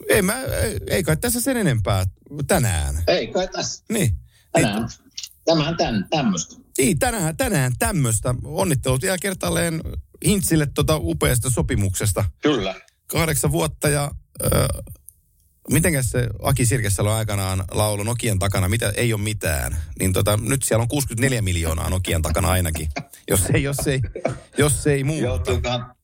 [0.09, 0.41] ei, mä,
[0.88, 2.05] ei, kai tässä sen enempää
[2.47, 3.03] tänään.
[3.07, 3.84] Ei kai tässä.
[3.89, 4.15] Niin.
[4.51, 4.89] Tänään,
[5.50, 6.56] tämän, tämän, tämmöistä.
[6.78, 8.36] Niin, tänään, tänään tämmöistä.
[8.43, 9.82] Onnittelut vielä kertaalleen
[10.26, 12.26] Hintsille tota upeasta sopimuksesta.
[12.41, 12.76] Kyllä.
[13.08, 14.12] Kahdeksan vuotta ja...
[14.43, 14.68] Ö,
[15.72, 19.78] mitenkäs se Aki Sirkessalo aikanaan laulu Nokian takana, mitä ei ole mitään.
[20.00, 22.89] Niin tota, nyt siellä on 64 miljoonaa Nokian takana ainakin.
[23.30, 24.02] Jos ei, jos ei,
[24.58, 25.26] jos ei muuta.
[25.26, 25.95] Joutuukohan,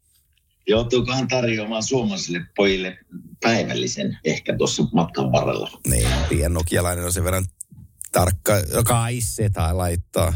[0.67, 2.97] joutuukohan tarjoamaan suomalaisille pojille
[3.41, 5.79] päivällisen ehkä tuossa matkan varrella.
[5.87, 7.45] Niin, pieni nokialainen on sen verran
[8.15, 8.53] tarkka,
[8.85, 10.33] kai se tai laittaa.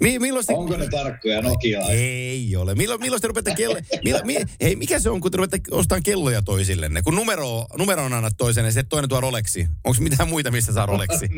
[0.00, 0.52] Mi- milloin se...
[0.52, 1.90] Onko ne tarkkoja Nokiaa?
[1.90, 2.74] Ei ole.
[2.74, 3.76] Milloin, milloin te rupeatte kello...
[4.04, 7.02] Millo, mi, hei, mikä se on, kun te rupeatte ostamaan kelloja toisillenne?
[7.02, 9.68] Kun numero, numero on annat toiselle, se toinen tuo Rolexi.
[9.84, 11.28] Onko mitään muita, mistä saa Rolexi?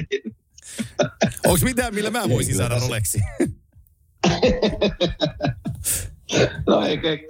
[1.46, 3.18] Onko mitään, millä mä voisin saada Rolexi?
[6.66, 7.28] No ei, ei,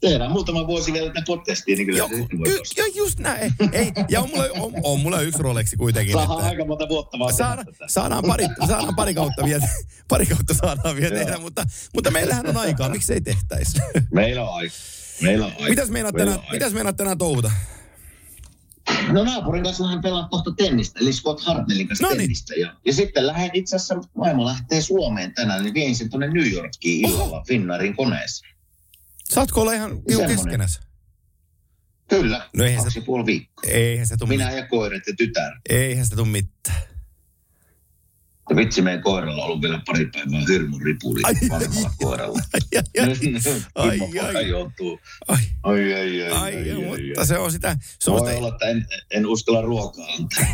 [0.00, 2.74] tehdään muutama vuosi vielä tätä podcastia, niin kyllä Joo, ostaa.
[2.76, 3.52] joo, just näin.
[3.72, 6.12] Ei, ja on mulla, on, on mulla yksi Rolexi kuitenkin.
[6.12, 9.68] Saadaan että- aika monta vuotta vaan Saada, saadaan, pari, saadaan pari kautta vielä,
[10.08, 11.24] pari kautta saadaan vielä Joo.
[11.24, 13.78] tehdä, mutta, mutta meillähän on aikaa, miksi ei tehtäisi?
[14.12, 14.74] Meillä on aika.
[15.22, 15.68] Meillä on aika.
[15.68, 17.50] Mitäs meinaat tänään, mitäs meinaat tänään touhuta?
[19.12, 22.18] No naapurin kanssa lähden pelaamaan kohta tennistä, eli Scott Hartnellin kanssa No niin.
[22.18, 22.54] tennistä.
[22.54, 26.52] Ja, ja sitten lähden itse asiassa, vaimo lähtee Suomeen tänään, niin vien sen tuonne New
[26.52, 28.54] Yorkiin illalla Finnaarin koneeseen.
[29.24, 30.80] Saatko olla ihan keskenäs?
[32.08, 33.70] Kyllä, No eihän se- kaksi ja puoli viikkoa.
[33.70, 35.52] Eihän se tuu, Minä ja koirat ja tytär.
[35.68, 36.82] eihän se tuu mitään.
[38.50, 42.38] Ja vitsi, meidän koiralla on ollut vielä pari päivää hirmun ripuli Ai, vanhemmalla koiralla.
[42.54, 42.60] Ai,
[42.98, 43.08] ai,
[43.74, 44.48] ai, Kimmo ai.
[44.48, 45.00] joutuu.
[45.28, 47.26] ai, Ai, ai, ai, ai, ai, ai, mutta ai.
[47.26, 50.44] se on sitä, se on Voi olla, että en, en uskalla ruokaa antaa.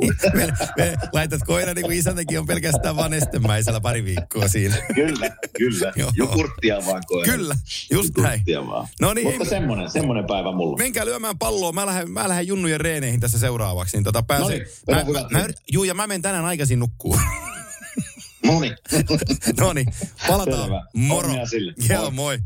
[0.00, 4.76] Niin me, me laitat koira niin kuin isäntäkin on pelkästään vaan nestemäisellä pari viikkoa siinä.
[4.94, 5.92] Kyllä, kyllä.
[6.16, 7.32] Jukurttia vaan koira.
[7.32, 7.54] Kyllä,
[7.90, 8.40] just näin.
[8.66, 8.88] Vaan.
[9.00, 10.78] No niin, Mutta semmoinen, semmoinen päivä mulla.
[10.78, 11.72] Menkää lyömään palloa.
[11.72, 13.96] Mä lähden, mä lähden junnujen reeneihin tässä seuraavaksi.
[13.96, 17.20] Niin tota pääsen, No niin, mä, mä, mä, juu, ja mä menen tänään aikaisin nukkuun.
[18.44, 18.76] No niin.
[19.60, 19.86] no niin,
[20.28, 20.62] palataan.
[20.62, 20.86] Selvä.
[20.94, 21.32] Moro.
[21.88, 22.10] Joo, Moi.
[22.10, 22.38] moi.